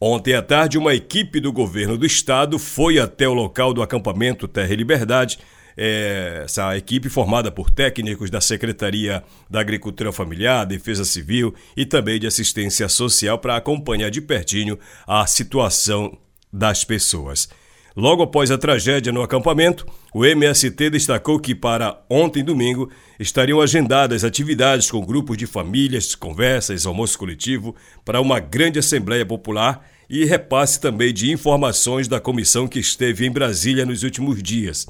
Ontem 0.01 0.34
à 0.34 0.41
tarde, 0.41 0.77
uma 0.77 0.95
equipe 0.95 1.39
do 1.39 1.51
governo 1.51 1.97
do 1.97 2.05
estado 2.05 2.58
foi 2.58 2.97
até 2.97 3.27
o 3.27 3.34
local 3.34 3.73
do 3.73 3.84
acampamento 3.84 4.47
Terra 4.47 4.73
e 4.73 4.77
Liberdade 4.77 5.38
é, 5.82 6.42
essa 6.44 6.76
equipe 6.76 7.08
formada 7.08 7.50
por 7.50 7.70
técnicos 7.70 8.30
da 8.30 8.42
Secretaria 8.42 9.24
da 9.50 9.62
Agricultura 9.62 10.12
Familiar, 10.12 10.65
Defesa 10.65 11.06
Civil 11.06 11.56
e 11.76 11.86
também 11.86 12.20
de 12.20 12.28
Assistência 12.28 12.89
Social 12.89 13.39
para 13.39 13.56
acompanhar 13.56 14.10
de 14.12 14.20
pertinho 14.20 14.78
a 15.08 15.26
situação 15.26 16.18
das 16.52 16.84
pessoas. 16.84 17.48
Logo 17.96 18.22
após 18.22 18.52
a 18.52 18.58
tragédia 18.58 19.13
no 19.13 19.22
acampamento, 19.22 19.86
o 20.13 20.26
MST 20.26 20.89
destacou 20.89 21.39
que 21.39 21.56
para 21.56 22.02
ontem 22.10 22.44
domingo 22.44 22.92
estariam 23.18 23.62
agendadas 23.62 24.26
atividades 24.26 24.92
com 24.92 25.00
grupos 25.00 25.38
de 25.38 25.48
famílias, 25.48 26.13
conversas, 26.13 26.86
almoço 26.86 27.18
coletivo 27.18 27.74
para 28.04 28.20
uma 28.20 28.42
grande 28.42 28.80
Assembleia 28.80 29.26
Popular 29.26 29.89
e 30.10 30.26
repasse 30.26 30.80
também 30.82 31.13
de 31.13 31.32
informações 31.32 32.10
da 32.10 32.20
comissão 32.20 32.68
que 32.68 32.80
esteve 32.80 33.26
em 33.26 33.32
Brasília 33.32 33.86
nos 33.86 34.04
últimos 34.04 34.44
dias. 34.44 34.86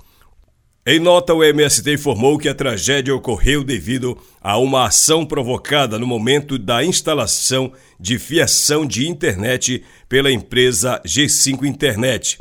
Em 0.85 0.97
nota, 0.97 1.33
o 1.33 1.43
MST 1.43 1.93
informou 1.93 2.37
que 2.37 2.47
a 2.47 2.55
tragédia 2.55 3.13
ocorreu 3.13 3.65
devido 3.65 4.17
a 4.41 4.57
uma 4.57 4.85
ação 4.85 5.25
provocada 5.25 5.99
no 5.99 6.07
momento 6.07 6.57
da 6.57 6.83
instalação 6.83 7.73
de 7.99 8.17
fiação 8.17 8.85
de 8.85 9.07
internet 9.07 9.83
pela 10.07 10.31
empresa 10.31 11.01
G5 11.05 11.65
Internet. 11.65 12.39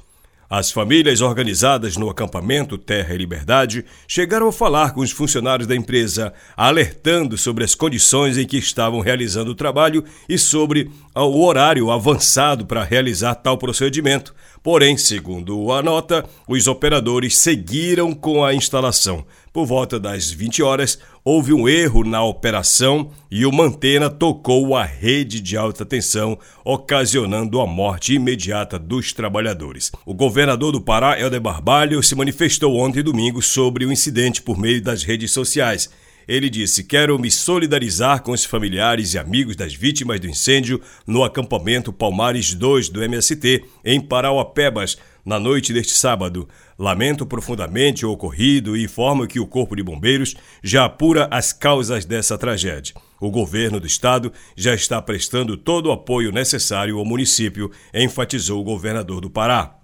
As 0.51 0.71
famílias 0.71 1.21
organizadas 1.21 1.99
no 1.99 2.09
acampamento 2.09 2.79
Terra 2.79 3.15
e 3.15 3.19
Liberdade 3.19 3.85
chegaram 4.07 4.49
a 4.49 4.53
falar 4.53 4.95
com 4.95 5.03
os 5.03 5.11
funcionários 5.11 5.69
da 5.69 5.77
empresa, 5.77 6.33
alertando 6.57 7.37
sobre 7.37 7.65
as 7.65 7.75
condições 7.75 8.39
em 8.39 8.47
que 8.47 8.57
estavam 8.57 9.01
realizando 9.01 9.51
o 9.51 9.55
trabalho 9.55 10.03
e 10.27 10.39
sobre 10.39 10.91
o 11.15 11.45
horário 11.45 11.91
avançado 11.91 12.65
para 12.65 12.83
realizar 12.83 13.35
tal 13.35 13.59
procedimento. 13.59 14.35
Porém, 14.63 14.97
segundo 14.97 15.71
a 15.71 15.83
nota, 15.83 16.25
os 16.49 16.67
operadores 16.67 17.37
seguiram 17.37 18.15
com 18.15 18.43
a 18.43 18.55
instalação. 18.55 19.27
Por 19.53 19.67
volta 19.67 19.99
das 19.99 20.31
20 20.31 20.63
horas, 20.63 20.99
houve 21.25 21.53
um 21.53 21.69
erro 21.69 22.05
na 22.05 22.23
operação 22.23 23.11
e 23.31 23.47
uma 23.47 23.65
antena 23.65 24.11
tocou 24.11 24.77
a 24.77 24.85
rede 24.85 25.41
de 25.41 25.57
alta 25.57 25.85
tensão, 25.85 26.39
ocasionando 26.65 27.61
a 27.61 27.67
morte 27.67 28.15
imediata 28.15 28.79
dos 28.79 29.13
trabalhadores. 29.13 29.91
O 30.05 30.13
governador 30.13 30.73
do 30.73 30.81
Pará, 30.81 31.19
Helder 31.19 31.41
Barbalho, 31.41 32.03
se 32.03 32.15
manifestou 32.15 32.77
ontem 32.77 33.03
domingo 33.03 33.41
sobre 33.41 33.87
o 33.87 33.93
incidente 33.93 34.43
por 34.43 34.59
meio 34.59 34.83
das 34.83 35.03
redes 35.03 35.31
sociais. 35.31 35.89
Ele 36.29 36.51
disse: 36.51 36.85
Quero 36.85 37.19
me 37.19 37.31
solidarizar 37.31 38.23
com 38.23 38.33
os 38.33 38.45
familiares 38.45 39.15
e 39.15 39.19
amigos 39.19 39.57
das 39.57 39.73
vítimas 39.75 40.21
do 40.21 40.29
incêndio 40.29 40.79
no 41.07 41.25
acampamento 41.25 41.91
Palmares 41.91 42.53
2 42.53 42.91
do 42.91 43.03
MST, 43.03 43.65
em 43.83 43.99
Parauapebas, 43.99 44.99
na 45.25 45.39
noite 45.39 45.73
deste 45.73 45.95
sábado. 45.95 46.49
Lamento 46.79 47.27
profundamente 47.27 48.07
o 48.07 48.11
ocorrido 48.11 48.77
e 48.77 48.85
informo 48.85 49.27
que 49.27 49.41
o 49.41 49.47
Corpo 49.47 49.75
de 49.75 49.83
Bombeiros 49.83 50.35
já 50.63 50.85
apura 50.85 51.29
as 51.31 51.53
causas 51.53 52.05
dessa 52.05 52.37
tragédia. 52.39 52.95
O 53.21 53.31
governo 53.31 53.81
do 53.81 53.87
estado 53.87 54.33
já 54.57 54.75
está 54.75 55.01
prestando 55.03 55.57
todo 55.57 55.87
o 55.87 55.93
apoio 55.93 56.31
necessário 56.31 56.99
ao 56.99 57.05
município, 57.05 57.71
enfatizou 57.93 58.61
o 58.61 58.65
governador 58.65 59.21
do 59.21 59.31
Pará. 59.31 59.75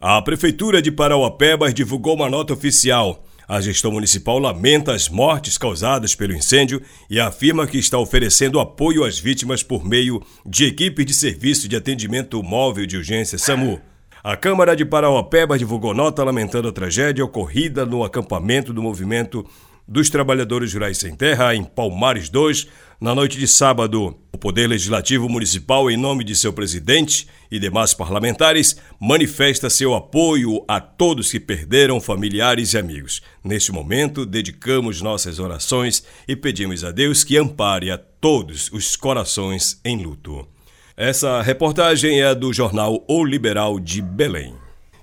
A 0.00 0.20
Prefeitura 0.22 0.82
de 0.82 0.90
Parauapebas 0.90 1.72
divulgou 1.72 2.14
uma 2.14 2.28
nota 2.28 2.52
oficial 2.52 3.24
a 3.46 3.60
gestão 3.60 3.92
municipal 3.92 4.38
lamenta 4.38 4.94
as 4.94 5.08
mortes 5.08 5.58
causadas 5.58 6.14
pelo 6.14 6.34
incêndio 6.34 6.80
e 7.10 7.20
afirma 7.20 7.66
que 7.66 7.78
está 7.78 7.98
oferecendo 7.98 8.58
apoio 8.58 9.04
às 9.04 9.18
vítimas 9.18 9.62
por 9.62 9.84
meio 9.84 10.22
de 10.46 10.64
equipes 10.64 11.04
de 11.04 11.12
serviço 11.12 11.68
de 11.68 11.76
atendimento 11.76 12.42
móvel 12.42 12.86
de 12.86 12.96
urgência 12.96 13.36
SAMU. 13.36 13.80
A 14.26 14.38
Câmara 14.38 14.74
de 14.74 14.86
Parauapeba 14.86 15.58
divulgou 15.58 15.92
nota 15.92 16.24
lamentando 16.24 16.66
a 16.66 16.72
tragédia 16.72 17.22
ocorrida 17.22 17.84
no 17.84 18.02
acampamento 18.02 18.72
do 18.72 18.82
movimento 18.82 19.46
dos 19.86 20.08
Trabalhadores 20.08 20.72
Rurais 20.72 20.96
Sem 20.96 21.14
Terra, 21.14 21.54
em 21.54 21.62
Palmares 21.62 22.30
2, 22.30 22.66
na 22.98 23.14
noite 23.14 23.38
de 23.38 23.46
sábado. 23.46 24.16
O 24.32 24.38
Poder 24.38 24.66
Legislativo 24.66 25.28
Municipal, 25.28 25.90
em 25.90 25.98
nome 25.98 26.24
de 26.24 26.34
seu 26.34 26.54
presidente 26.54 27.28
e 27.50 27.58
demais 27.58 27.92
parlamentares, 27.92 28.78
manifesta 28.98 29.68
seu 29.68 29.94
apoio 29.94 30.64
a 30.66 30.80
todos 30.80 31.30
que 31.30 31.38
perderam 31.38 32.00
familiares 32.00 32.72
e 32.72 32.78
amigos. 32.78 33.20
Neste 33.44 33.72
momento, 33.72 34.24
dedicamos 34.24 35.02
nossas 35.02 35.38
orações 35.38 36.02
e 36.26 36.34
pedimos 36.34 36.82
a 36.82 36.90
Deus 36.90 37.24
que 37.24 37.36
ampare 37.36 37.90
a 37.90 37.98
todos 37.98 38.72
os 38.72 38.96
corações 38.96 39.78
em 39.84 40.02
luto. 40.02 40.53
Essa 40.96 41.42
reportagem 41.42 42.22
é 42.22 42.32
do 42.36 42.52
jornal 42.52 43.04
O 43.08 43.24
Liberal 43.24 43.80
de 43.80 44.00
Belém. 44.00 44.54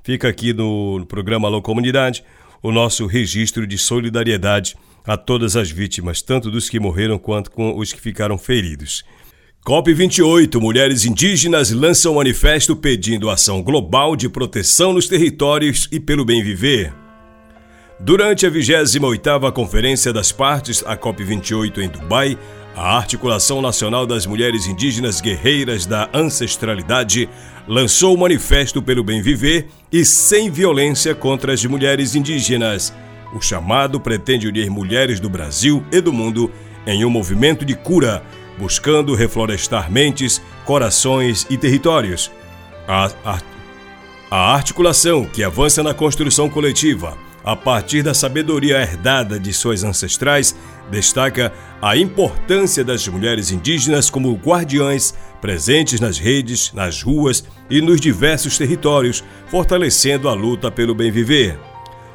Fica 0.06 0.30
aqui 0.30 0.54
no 0.54 1.06
programa 1.06 1.50
Alô 1.50 1.62
Comunidade 1.62 2.24
o 2.64 2.72
nosso 2.72 3.06
registro 3.08 3.68
de 3.68 3.78
solidariedade 3.78 4.78
a 5.06 5.18
todas 5.18 5.58
as 5.58 5.70
vítimas, 5.70 6.22
tanto 6.22 6.50
dos 6.50 6.70
que 6.70 6.80
morreram 6.80 7.20
quanto 7.20 7.52
com 7.52 7.78
os 7.78 7.92
que 7.92 8.00
ficaram 8.00 8.38
feridos. 8.38 9.04
COP28, 9.66 10.62
mulheres 10.62 11.04
indígenas 11.04 11.72
lançam 11.72 12.14
um 12.14 12.16
manifesto 12.16 12.74
pedindo 12.74 13.30
ação 13.30 13.62
global 13.62 14.16
de 14.16 14.30
proteção 14.30 14.94
nos 14.94 15.10
territórios 15.10 15.90
e 15.92 16.00
pelo 16.00 16.24
bem 16.24 16.42
viver. 16.42 16.94
Durante 18.00 18.46
a 18.46 18.50
28ª 18.50 19.52
Conferência 19.52 20.14
das 20.14 20.32
Partes, 20.32 20.84
a 20.88 20.96
COP28 20.96 21.80
em 21.80 21.90
Dubai, 21.90 22.38
a 22.76 22.98
Articulação 22.98 23.62
Nacional 23.62 24.06
das 24.06 24.26
Mulheres 24.26 24.66
Indígenas 24.66 25.20
Guerreiras 25.20 25.86
da 25.86 26.10
Ancestralidade 26.14 27.30
lançou 27.68 28.16
o 28.16 28.18
Manifesto 28.18 28.82
pelo 28.82 29.04
Bem 29.04 29.22
Viver 29.22 29.68
e 29.92 30.06
Sem 30.06 30.50
Violência 30.50 31.14
contra 31.14 31.54
as 31.54 31.64
Mulheres 31.66 32.16
Indígenas. 32.16 32.94
O 33.34 33.42
chamado 33.42 34.00
pretende 34.00 34.48
unir 34.48 34.70
mulheres 34.70 35.20
do 35.20 35.30
Brasil 35.30 35.84
e 35.92 36.00
do 36.00 36.14
mundo 36.14 36.52
em 36.88 37.04
um 37.06 37.10
movimento 37.10 37.66
de 37.66 37.76
cura, 37.76 38.24
buscando 38.58 39.16
reflorestar 39.16 39.92
mentes, 39.92 40.42
corações 40.66 41.46
e 41.50 41.58
territórios. 41.58 42.32
A, 42.88 43.12
a, 43.26 43.40
a 44.30 44.54
articulação 44.54 45.26
que 45.26 45.44
avança 45.44 45.84
na 45.84 45.94
construção 45.94 46.50
coletiva 46.50 47.18
a 47.44 47.56
partir 47.56 48.04
da 48.04 48.14
sabedoria 48.14 48.78
herdada 48.78 49.40
de 49.40 49.52
suas 49.52 49.84
ancestrais, 49.84 50.56
destaca 50.90 51.52
a 51.82 51.98
importância 51.98 52.84
das 52.84 53.08
mulheres 53.08 53.52
indígenas 53.52 54.10
como 54.10 54.34
guardiães 54.34 55.14
presentes 55.42 56.00
nas 56.00 56.18
redes, 56.18 56.72
nas 56.74 57.02
ruas 57.02 57.44
e 57.70 57.82
nos 57.82 58.00
diversos 58.00 58.58
territórios, 58.58 59.24
fortalecendo 59.48 60.30
a 60.30 60.34
luta 60.34 60.70
pelo 60.70 60.94
bem 60.94 61.12
viver. 61.12 61.58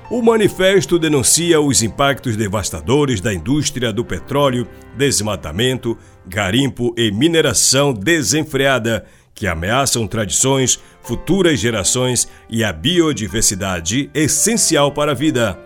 O 0.09 0.23
manifesto 0.23 1.01
denuncia 1.01 1.61
os 1.61 1.83
impactos 1.83 2.37
devastadores 2.37 3.21
da 3.21 3.35
indústria 3.35 3.93
do 3.93 4.05
petróleo, 4.05 4.69
desmatamento, 4.97 5.99
garimpo 6.25 6.95
e 6.97 7.11
mineração 7.11 7.93
desenfreada 7.93 9.05
que 9.37 9.47
ameaçam 9.47 10.09
tradições, 10.09 10.81
futuras 11.03 11.61
gerações 11.61 12.27
e 12.49 12.65
a 12.65 12.73
biodiversidade 12.73 14.11
essencial 14.15 14.91
para 14.91 15.13
a 15.13 15.15
vida. 15.15 15.59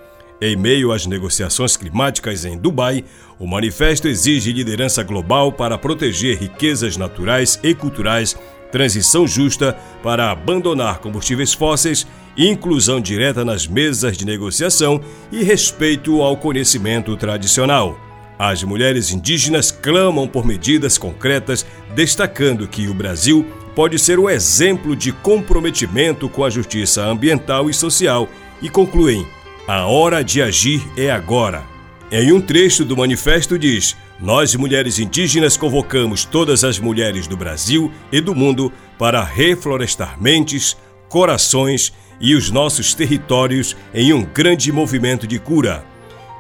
Em 0.43 0.57
meio 0.57 0.91
às 0.91 1.07
negociações 1.07 1.77
climáticas 1.77 2.45
em 2.45 2.59
Dubai, 2.59 3.05
o 3.39 3.47
manifesto 3.47 4.09
exige 4.09 4.53
liderança 4.53 5.05
global 5.05 5.53
para 5.53 5.79
proteger 5.79 6.37
riquezas 6.37 6.97
naturais 6.97 7.61
e 7.63 7.73
culturais, 7.73 8.37
transição 8.73 9.27
justa 9.27 9.77
para 10.03 10.33
abandonar 10.33 10.99
combustíveis 10.99 11.53
fósseis, 11.53 12.07
inclusão 12.37 13.01
direta 13.01 13.45
nas 13.45 13.69
mesas 13.69 14.17
de 14.17 14.25
negociação 14.25 15.01
e 15.31 15.45
respeito 15.45 16.23
ao 16.23 16.37
conhecimento 16.37 17.17
tradicional. 17.17 18.11
As 18.43 18.63
mulheres 18.63 19.11
indígenas 19.13 19.71
clamam 19.71 20.27
por 20.27 20.47
medidas 20.47 20.97
concretas, 20.97 21.67
destacando 21.95 22.67
que 22.67 22.89
o 22.89 22.95
Brasil 22.95 23.45
pode 23.75 23.99
ser 23.99 24.19
um 24.19 24.29
exemplo 24.29 24.95
de 24.95 25.13
comprometimento 25.13 26.29
com 26.29 26.45
a 26.45 26.51
justiça 26.51 27.03
ambiental 27.03 27.69
e 27.71 27.75
social 27.75 28.29
e 28.61 28.69
concluem: 28.69 29.27
a 29.67 29.87
hora 29.87 30.25
de 30.25 30.43
agir 30.43 30.83
é 30.97 31.11
agora. 31.11 31.63
Em 32.11 32.33
um 32.33 32.41
trecho 32.41 32.85
do 32.85 32.97
manifesto 32.97 33.57
diz: 33.57 33.97
Nós, 34.19 34.55
mulheres 34.57 34.99
indígenas, 34.99 35.57
convocamos 35.57 36.25
todas 36.25 36.65
as 36.65 36.79
mulheres 36.79 37.29
do 37.29 37.37
Brasil 37.37 37.93
e 38.11 38.21
do 38.21 38.35
mundo 38.35 38.73
para 38.99 39.23
reflorestar 39.23 40.21
mentes, 40.21 40.77
corações 41.09 41.93
e 42.21 42.35
os 42.35 42.51
nossos 42.51 42.95
territórios 42.95 43.77
em 43.95 44.13
um 44.13 44.25
grande 44.25 44.73
movimento 44.73 45.27
de 45.27 45.39
cura. 45.39 45.85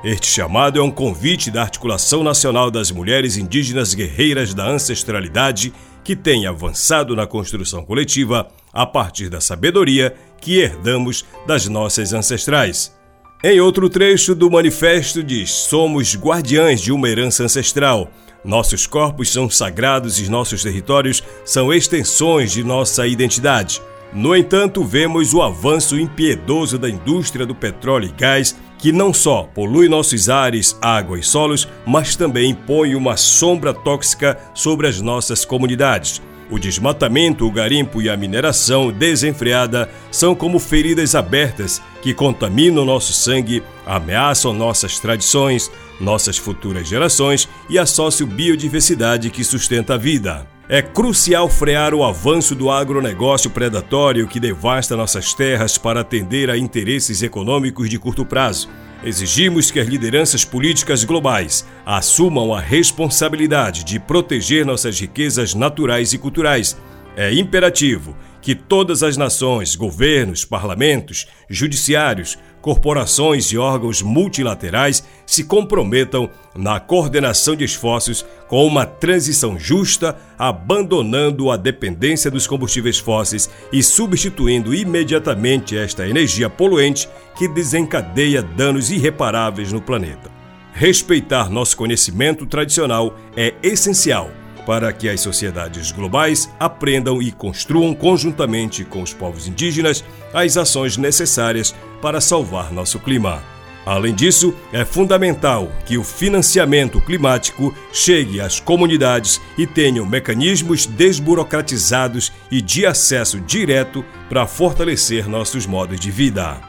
Este 0.02 0.26
chamado 0.26 0.78
é 0.78 0.82
um 0.82 0.90
convite 0.90 1.50
da 1.50 1.62
Articulação 1.62 2.24
Nacional 2.24 2.70
das 2.70 2.90
Mulheres 2.90 3.36
Indígenas 3.36 3.94
Guerreiras 3.94 4.54
da 4.54 4.66
Ancestralidade, 4.66 5.72
que 6.04 6.16
tem 6.16 6.46
avançado 6.46 7.14
na 7.14 7.26
construção 7.26 7.84
coletiva 7.84 8.48
a 8.72 8.86
partir 8.86 9.28
da 9.28 9.40
sabedoria 9.40 10.14
que 10.40 10.58
herdamos 10.58 11.24
das 11.46 11.66
nossas 11.66 12.12
ancestrais. 12.12 12.94
Em 13.42 13.60
outro 13.60 13.88
trecho 13.88 14.34
do 14.34 14.50
manifesto 14.50 15.22
diz: 15.22 15.50
Somos 15.50 16.14
guardiães 16.14 16.80
de 16.80 16.92
uma 16.92 17.08
herança 17.08 17.44
ancestral. 17.44 18.10
Nossos 18.44 18.86
corpos 18.86 19.30
são 19.30 19.48
sagrados 19.50 20.18
e 20.18 20.30
nossos 20.30 20.62
territórios 20.62 21.22
são 21.44 21.72
extensões 21.72 22.52
de 22.52 22.64
nossa 22.64 23.06
identidade. 23.06 23.80
No 24.12 24.34
entanto, 24.34 24.84
vemos 24.84 25.32
o 25.32 25.40
avanço 25.40 25.98
impiedoso 25.98 26.78
da 26.78 26.88
indústria 26.88 27.46
do 27.46 27.54
petróleo 27.54 28.08
e 28.08 28.12
gás, 28.12 28.56
que 28.80 28.92
não 28.92 29.12
só 29.12 29.42
polui 29.54 29.88
nossos 29.88 30.28
ares, 30.28 30.76
água 30.80 31.18
e 31.18 31.22
solos, 31.22 31.68
mas 31.86 32.16
também 32.16 32.54
põe 32.54 32.94
uma 32.94 33.16
sombra 33.16 33.74
tóxica 33.74 34.38
sobre 34.54 34.88
as 34.88 35.00
nossas 35.00 35.44
comunidades. 35.44 36.22
O 36.50 36.58
desmatamento, 36.58 37.46
o 37.46 37.50
garimpo 37.50 38.02
e 38.02 38.08
a 38.10 38.16
mineração 38.16 38.90
desenfreada 38.90 39.88
são 40.10 40.34
como 40.34 40.58
feridas 40.58 41.14
abertas 41.14 41.80
que 42.02 42.12
contaminam 42.12 42.84
nosso 42.84 43.12
sangue, 43.12 43.62
ameaçam 43.86 44.52
nossas 44.52 44.98
tradições, 44.98 45.70
nossas 46.00 46.36
futuras 46.36 46.88
gerações 46.88 47.48
e 47.68 47.78
a 47.78 47.86
sociobiodiversidade 47.86 49.30
que 49.30 49.44
sustenta 49.44 49.94
a 49.94 49.98
vida. 49.98 50.59
É 50.72 50.80
crucial 50.80 51.48
frear 51.48 51.92
o 51.92 52.04
avanço 52.04 52.54
do 52.54 52.70
agronegócio 52.70 53.50
predatório 53.50 54.28
que 54.28 54.38
devasta 54.38 54.96
nossas 54.96 55.35
terras 55.35 55.76
para 55.76 56.02
atender 56.02 56.48
a 56.48 56.56
interesses 56.56 57.24
econômicos 57.24 57.90
de 57.90 57.98
curto 57.98 58.24
prazo. 58.24 58.68
Exigimos 59.02 59.72
que 59.72 59.80
as 59.80 59.88
lideranças 59.88 60.44
políticas 60.44 61.02
globais 61.02 61.66
assumam 61.85 62.54
a 62.54 62.61
responsabilidade 62.61 63.83
de 63.83 63.98
proteger 63.98 64.64
nossas 64.64 65.00
riquezas 65.00 65.56
naturais 65.56 66.12
e 66.12 66.18
culturais. 66.18 66.76
É 67.16 67.35
imperativo 67.35 68.16
que 68.40 68.54
todas 68.54 69.02
as 69.02 69.16
nações, 69.16 69.74
governos, 69.74 70.44
parlamentos, 70.44 71.26
judiciários, 71.48 72.38
corporações 72.60 73.46
e 73.52 73.58
órgãos 73.58 74.02
multilaterais 74.02 75.02
se 75.26 75.44
comprometam 75.44 76.28
na 76.54 76.78
coordenação 76.80 77.56
de 77.56 77.64
esforços 77.64 78.24
com 78.48 78.66
uma 78.66 78.84
transição 78.84 79.58
justa, 79.58 80.16
abandonando 80.38 81.50
a 81.50 81.56
dependência 81.56 82.30
dos 82.30 82.46
combustíveis 82.46 82.98
fósseis 82.98 83.48
e 83.72 83.82
substituindo 83.82 84.74
imediatamente 84.74 85.76
esta 85.76 86.08
energia 86.08 86.50
poluente 86.50 87.08
que 87.36 87.48
desencadeia 87.48 88.42
danos 88.42 88.90
irreparáveis 88.90 89.72
no 89.72 89.80
planeta. 89.80 90.30
Respeitar 90.72 91.50
nosso 91.50 91.76
conhecimento 91.76 92.46
tradicional 92.46 93.16
é 93.36 93.54
essencial 93.62 94.30
para 94.64 94.92
que 94.92 95.08
as 95.08 95.20
sociedades 95.20 95.90
globais 95.90 96.50
aprendam 96.58 97.20
e 97.20 97.32
construam 97.32 97.94
conjuntamente 97.94 98.84
com 98.84 99.02
os 99.02 99.12
povos 99.12 99.46
indígenas 99.46 100.04
as 100.32 100.56
ações 100.56 100.96
necessárias 100.96 101.74
para 102.00 102.20
salvar 102.20 102.72
nosso 102.72 102.98
clima. 102.98 103.42
Além 103.84 104.14
disso, 104.14 104.54
é 104.72 104.84
fundamental 104.84 105.72
que 105.86 105.96
o 105.96 106.04
financiamento 106.04 107.00
climático 107.00 107.74
chegue 107.92 108.40
às 108.40 108.60
comunidades 108.60 109.40
e 109.56 109.66
tenham 109.66 110.04
mecanismos 110.04 110.86
desburocratizados 110.86 112.32
e 112.50 112.60
de 112.60 112.84
acesso 112.84 113.40
direto 113.40 114.04
para 114.28 114.46
fortalecer 114.46 115.26
nossos 115.28 115.66
modos 115.66 115.98
de 115.98 116.10
vida. 116.10 116.60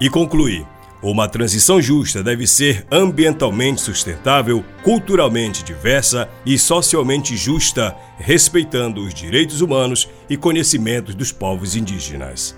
E 0.00 0.10
concluir. 0.10 0.75
Uma 1.02 1.28
transição 1.28 1.80
justa 1.80 2.22
deve 2.22 2.46
ser 2.46 2.86
ambientalmente 2.90 3.80
sustentável, 3.80 4.64
culturalmente 4.82 5.62
diversa 5.62 6.28
e 6.44 6.58
socialmente 6.58 7.36
justa, 7.36 7.94
respeitando 8.18 9.02
os 9.02 9.12
direitos 9.12 9.60
humanos 9.60 10.08
e 10.28 10.36
conhecimentos 10.36 11.14
dos 11.14 11.30
povos 11.30 11.76
indígenas. 11.76 12.56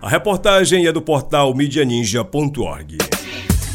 A 0.00 0.08
reportagem 0.08 0.86
é 0.86 0.92
do 0.92 1.02
portal 1.02 1.54
medianinja.org. 1.54 2.98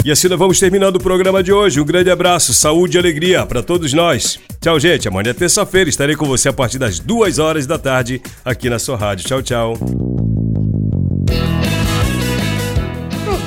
E 0.03 0.11
assim 0.11 0.27
nós 0.27 0.39
vamos 0.39 0.59
terminando 0.59 0.95
o 0.95 0.99
programa 0.99 1.43
de 1.43 1.53
hoje. 1.53 1.79
Um 1.79 1.85
grande 1.85 2.09
abraço, 2.09 2.53
saúde 2.53 2.97
e 2.97 2.99
alegria 2.99 3.45
para 3.45 3.61
todos 3.61 3.93
nós. 3.93 4.39
Tchau, 4.59 4.79
gente. 4.79 5.07
Amanhã 5.07 5.29
é 5.29 5.33
terça-feira. 5.33 5.89
Estarei 5.89 6.15
com 6.15 6.25
você 6.25 6.49
a 6.49 6.53
partir 6.53 6.79
das 6.79 6.99
duas 6.99 7.37
horas 7.37 7.67
da 7.67 7.77
tarde 7.77 8.19
aqui 8.43 8.67
na 8.67 8.79
sua 8.79 8.97
rádio. 8.97 9.27
Tchau, 9.27 9.43
tchau. 9.43 10.00